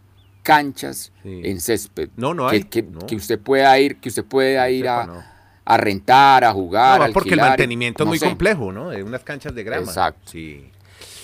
canchas 0.47 1.11
en 1.25 1.59
césped. 1.59 2.09
No, 2.15 2.33
no 2.33 2.47
hay. 2.47 2.63
Que, 2.63 2.85
usted 3.15 3.37
pueda 3.37 3.77
ir, 3.79 3.97
que 3.97 4.07
usted 4.07 4.23
pueda 4.23 4.69
ir 4.69 4.87
a, 4.87 5.25
a 5.65 5.77
rentar, 5.77 6.45
a 6.45 6.53
jugar. 6.53 7.01
No, 7.07 7.13
porque 7.13 7.31
el 7.33 7.41
mantenimiento 7.41 8.03
es 8.03 8.07
muy 8.07 8.17
sé. 8.17 8.25
complejo, 8.25 8.71
¿no? 8.71 8.89
De 8.91 9.03
unas 9.03 9.23
canchas 9.23 9.53
de 9.53 9.63
grama. 9.65 9.83
Exacto. 9.85 10.21
Sí. 10.31 10.69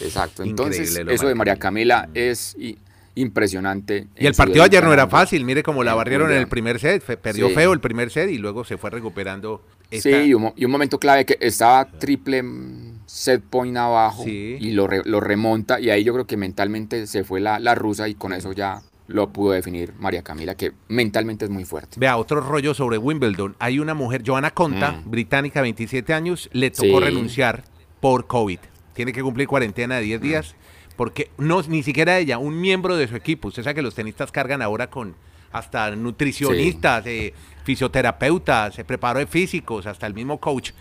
Exacto. 0.02 0.44
Entonces, 0.44 0.94
eso 1.08 1.28
de 1.28 1.36
María 1.36 1.56
Camila 1.56 2.10
es 2.14 2.54
i- 2.60 2.78
impresionante. 3.16 4.08
Y 4.18 4.26
el 4.28 4.34
partido 4.34 4.64
ayer 4.64 4.84
no 4.84 4.92
era 4.92 5.08
fácil, 5.08 5.46
mire 5.46 5.64
cómo 5.64 5.84
la 5.84 5.94
barrieron 5.96 6.30
en 6.32 6.38
el 6.38 6.48
primer 6.48 6.80
set, 6.80 7.02
fe- 7.02 7.16
perdió 7.16 7.48
Sí. 7.48 7.54
feo 7.56 7.72
el 7.72 7.80
primer 7.80 8.10
set 8.12 8.30
y 8.30 8.38
luego 8.38 8.66
se 8.66 8.78
fue 8.78 8.90
recuperando. 8.90 9.62
esta- 9.92 10.10
Sí, 10.10 10.16
y 10.30 10.34
un, 10.34 10.42
mo- 10.42 10.54
y 10.58 10.66
un 10.66 10.72
momento 10.72 10.98
clave 11.00 11.24
que 11.24 11.38
estaba 11.40 11.86
triple 11.86 12.42
mm, 12.42 13.02
set 13.06 13.44
point 13.44 13.78
abajo 13.78 14.24
Sí. 14.24 14.58
y 14.60 14.72
lo, 14.72 14.88
re- 14.88 15.04
lo 15.06 15.20
remonta 15.20 15.80
y 15.80 15.92
ahí 15.92 16.04
yo 16.04 16.14
creo 16.14 16.26
que 16.26 16.36
mentalmente 16.36 17.06
se 17.06 17.24
fue 17.24 17.40
la, 17.40 17.60
la 17.60 17.76
rusa 17.76 18.08
y 18.10 18.16
con 18.16 18.34
eso 18.34 18.52
ya 18.54 18.82
lo 19.08 19.30
pudo 19.34 19.52
definir 19.52 19.94
María 20.00 20.24
Camila, 20.24 20.56
que 20.56 20.72
mentalmente 20.88 21.46
es 21.46 21.52
muy 21.52 21.66
fuerte. 21.66 22.00
Vea, 22.00 22.18
otro 22.18 22.40
rollo 22.42 22.74
sobre 22.74 22.98
Wimbledon. 22.98 23.56
Hay 23.60 23.80
una 23.80 23.94
mujer, 23.94 24.24
Joana 24.26 24.52
Conta, 24.52 24.94
Mm. 25.06 25.12
británica, 25.12 25.62
27 25.62 26.14
años, 26.14 26.50
le 26.54 26.72
tocó 26.72 27.00
Sí. 27.00 27.06
renunciar 27.06 27.64
por 28.00 28.28
COVID. 28.28 28.60
Tiene 28.94 29.12
que 29.12 29.22
cumplir 29.22 29.48
cuarentena 29.48 29.96
de 29.98 30.04
10 30.04 30.20
Mm. 30.20 30.24
días 30.24 30.56
porque 30.96 31.32
no 31.38 31.62
ni 31.64 31.84
siquiera 31.84 32.18
ella, 32.18 32.38
un 32.38 32.62
miembro 32.62 32.96
de 32.96 33.08
su 33.08 33.16
equipo. 33.16 33.48
Usted 33.50 33.64
sabe 33.64 33.76
que 33.76 33.82
los 33.82 33.96
tenistas 33.96 34.32
cargan 34.32 34.62
ahora 34.62 34.90
con 34.90 35.16
hasta 35.52 35.96
nutricionistas, 35.96 37.06
eh, 37.06 37.34
fisioterapeutas, 37.64 38.80
eh, 38.80 38.84
preparadores 38.84 39.30
físicos, 39.30 39.86
hasta 39.86 40.08
el 40.08 40.14
mismo 40.14 40.40
coach. 40.40 40.72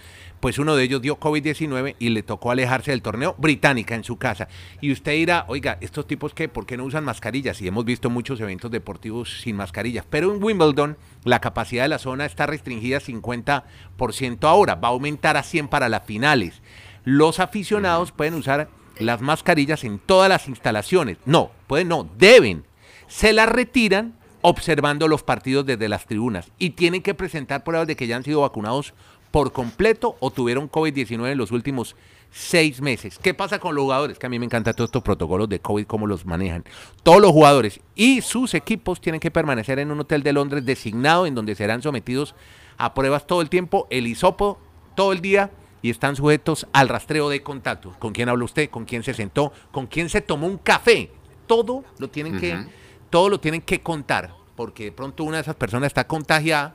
Pues 0.43 0.59
uno 0.59 0.75
de 0.75 0.83
ellos 0.83 1.01
dio 1.01 1.21
COVID-19 1.21 1.95
y 2.01 2.09
le 2.09 2.25
tocó 2.25 2.51
alejarse 2.51 2.91
del 2.91 3.01
torneo 3.01 3.37
británica 3.39 3.95
en 3.95 4.03
su 4.03 4.17
casa. 4.17 4.49
Y 4.81 4.91
usted 4.91 5.13
dirá, 5.13 5.45
oiga, 5.47 5.79
estos 5.81 6.09
tipos 6.09 6.35
qué, 6.35 6.49
¿por 6.49 6.67
qué 6.67 6.77
no 6.77 6.83
usan 6.83 7.05
mascarillas? 7.05 7.63
Y 7.63 7.69
hemos 7.69 7.85
visto 7.85 8.11
muchos 8.11 8.41
eventos 8.41 8.69
deportivos 8.69 9.41
sin 9.43 9.55
mascarillas. 9.55 10.05
Pero 10.11 10.35
en 10.35 10.43
Wimbledon 10.43 10.99
la 11.23 11.41
capacidad 11.41 11.85
de 11.85 11.91
la 11.91 12.01
zona 12.01 12.27
está 12.27 12.47
restringida 12.47 12.97
a 12.97 13.01
50% 13.01 14.43
ahora. 14.43 14.75
Va 14.75 14.89
a 14.89 14.91
aumentar 14.91 15.37
a 15.37 15.45
100 15.45 15.69
para 15.69 15.89
las 15.89 16.05
finales. 16.07 16.61
Los 17.05 17.39
aficionados 17.39 18.11
pueden 18.11 18.35
usar 18.35 18.69
las 18.99 19.21
mascarillas 19.21 19.85
en 19.85 20.01
todas 20.01 20.29
las 20.29 20.49
instalaciones. 20.49 21.19
No, 21.25 21.53
pueden 21.69 21.87
no, 21.87 22.11
deben. 22.19 22.65
Se 23.07 23.33
las 23.33 23.49
retiran 23.49 24.15
observando 24.43 25.09
los 25.09 25.23
partidos 25.23 25.65
desde 25.65 25.89
las 25.89 26.07
tribunas 26.07 26.51
y 26.59 26.71
tienen 26.71 27.03
que 27.03 27.15
presentar 27.15 27.65
pruebas 27.65 27.87
de 27.87 27.97
que 27.97 28.07
ya 28.07 28.17
han 28.17 28.25
sido 28.25 28.43
vacunados 28.43 28.93
por 29.31 29.53
completo 29.53 30.17
o 30.21 30.31
tuvieron 30.31 30.71
COVID-19 30.71 31.33
en 31.33 31.39
los 31.39 31.53
últimos 31.53 31.97
seis 32.31 32.81
meses. 32.81 33.19
¿Qué 33.19 33.35
pasa 33.35 33.59
con 33.59 33.75
los 33.75 33.83
jugadores? 33.83 34.19
Que 34.19 34.27
a 34.27 34.29
mí 34.29 34.39
me 34.39 34.45
encantan 34.45 34.75
todos 34.75 34.89
estos 34.89 35.03
protocolos 35.03 35.49
de 35.49 35.61
COVID, 35.61 35.87
cómo 35.87 36.07
los 36.07 36.27
manejan. 36.27 36.65
Todos 37.03 37.21
los 37.21 37.31
jugadores 37.31 37.81
y 37.95 38.21
sus 38.21 38.55
equipos 38.55 39.01
tienen 39.01 39.21
que 39.21 39.31
permanecer 39.31 39.79
en 39.79 39.91
un 39.91 40.01
hotel 40.01 40.23
de 40.23 40.33
Londres 40.33 40.65
designado 40.65 41.27
en 41.27 41.35
donde 41.35 41.55
serán 41.55 41.83
sometidos 41.83 42.35
a 42.79 42.95
pruebas 42.95 43.27
todo 43.27 43.43
el 43.43 43.49
tiempo, 43.49 43.87
el 43.91 44.07
hisopo 44.07 44.59
todo 44.95 45.13
el 45.13 45.21
día 45.21 45.51
y 45.83 45.91
están 45.91 46.17
sujetos 46.17 46.67
al 46.73 46.89
rastreo 46.89 47.29
de 47.29 47.43
contactos. 47.43 47.97
¿Con 47.97 48.13
quién 48.13 48.29
habló 48.29 48.45
usted? 48.45 48.71
¿Con 48.71 48.85
quién 48.85 49.03
se 49.03 49.15
sentó? 49.15 49.53
¿Con 49.71 49.87
quién 49.87 50.09
se 50.09 50.21
tomó 50.21 50.47
un 50.47 50.59
café? 50.59 51.11
Todo 51.47 51.85
lo 51.99 52.09
tienen 52.09 52.39
que. 52.39 52.82
Todo 53.13 53.29
lo 53.29 53.39
tienen 53.39 53.61
que 53.61 53.83
contar, 53.83 54.35
porque 54.57 54.85
de 54.85 54.93
pronto 54.93 55.25
una 55.25 55.37
de 55.37 55.43
esas 55.43 55.55
personas 55.55 55.89
está 55.89 56.07
contagiada 56.07 56.75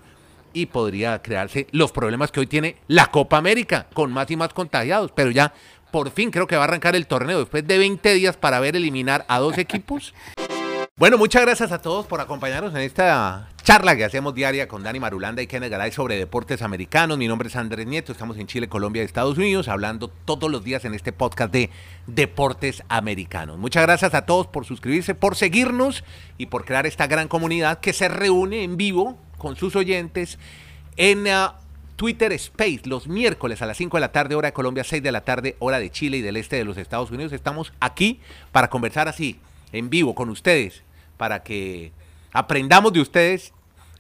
y 0.53 0.67
podría 0.67 1.19
crearse 1.23 1.65
los 1.71 1.91
problemas 1.91 2.31
que 2.31 2.39
hoy 2.39 2.45
tiene 2.45 2.77
la 2.87 3.07
Copa 3.07 3.37
América, 3.37 3.87
con 3.91 4.13
más 4.13 4.29
y 4.29 4.37
más 4.37 4.53
contagiados, 4.53 5.11
pero 5.15 5.31
ya 5.31 5.51
por 5.91 6.11
fin 6.11 6.29
creo 6.29 6.45
que 6.45 6.55
va 6.55 6.61
a 6.61 6.67
arrancar 6.67 6.95
el 6.95 7.07
torneo 7.07 7.39
después 7.39 7.65
de 7.65 7.79
20 7.79 8.13
días 8.13 8.37
para 8.37 8.59
ver 8.59 8.75
eliminar 8.75 9.25
a 9.27 9.39
dos 9.39 9.57
equipos. 9.57 10.13
Bueno, 10.99 11.19
muchas 11.19 11.43
gracias 11.43 11.71
a 11.71 11.79
todos 11.79 12.07
por 12.07 12.21
acompañarnos 12.21 12.73
en 12.73 12.81
esta 12.81 13.49
charla 13.67 13.97
que 13.97 14.05
hacemos 14.05 14.33
diaria 14.33 14.69
con 14.69 14.81
Dani 14.81 14.97
Marulanda 14.97 15.41
y 15.41 15.47
Kenneth 15.47 15.71
Garay 15.71 15.91
sobre 15.91 16.15
deportes 16.15 16.61
americanos. 16.61 17.17
Mi 17.17 17.27
nombre 17.27 17.49
es 17.49 17.55
Andrés 17.57 17.85
Nieto, 17.85 18.13
estamos 18.13 18.37
en 18.37 18.47
Chile, 18.47 18.69
Colombia 18.69 19.01
y 19.01 19.05
Estados 19.05 19.37
Unidos 19.37 19.67
hablando 19.67 20.07
todos 20.07 20.49
los 20.49 20.63
días 20.63 20.85
en 20.85 20.93
este 20.93 21.11
podcast 21.11 21.51
de 21.51 21.69
deportes 22.05 22.81
americanos. 22.87 23.57
Muchas 23.57 23.83
gracias 23.83 24.13
a 24.13 24.25
todos 24.25 24.47
por 24.47 24.63
suscribirse, 24.63 25.15
por 25.15 25.35
seguirnos 25.35 26.05
y 26.37 26.45
por 26.45 26.63
crear 26.63 26.85
esta 26.85 27.07
gran 27.07 27.27
comunidad 27.27 27.81
que 27.81 27.91
se 27.91 28.07
reúne 28.07 28.63
en 28.63 28.77
vivo 28.77 29.17
con 29.37 29.57
sus 29.57 29.75
oyentes 29.75 30.39
en 30.95 31.27
ah, 31.27 31.59
Twitter 31.97 32.31
Space 32.31 32.83
los 32.85 33.09
miércoles 33.09 33.61
a 33.61 33.65
las 33.65 33.75
5 33.75 33.97
de 33.97 34.01
la 34.01 34.13
tarde, 34.13 34.35
hora 34.35 34.47
de 34.47 34.53
Colombia, 34.53 34.85
6 34.85 35.03
de 35.03 35.11
la 35.11 35.25
tarde, 35.25 35.57
hora 35.59 35.79
de 35.79 35.89
Chile 35.89 36.15
y 36.15 36.21
del 36.21 36.37
este 36.37 36.55
de 36.55 36.63
los 36.63 36.77
Estados 36.77 37.11
Unidos. 37.11 37.33
Estamos 37.33 37.73
aquí 37.81 38.21
para 38.53 38.69
conversar 38.69 39.09
así, 39.09 39.41
en 39.73 39.89
vivo, 39.89 40.15
con 40.15 40.29
ustedes, 40.29 40.83
para 41.17 41.43
que 41.43 41.91
aprendamos 42.31 42.93
de 42.93 43.01
ustedes 43.01 43.51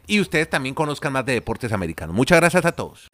y 0.07 0.19
ustedes 0.19 0.49
también 0.49 0.73
conozcan 0.73 1.13
más 1.13 1.25
de 1.25 1.33
deportes 1.33 1.71
americanos. 1.71 2.15
Muchas 2.15 2.39
gracias 2.39 2.65
a 2.65 2.71
todos. 2.71 3.09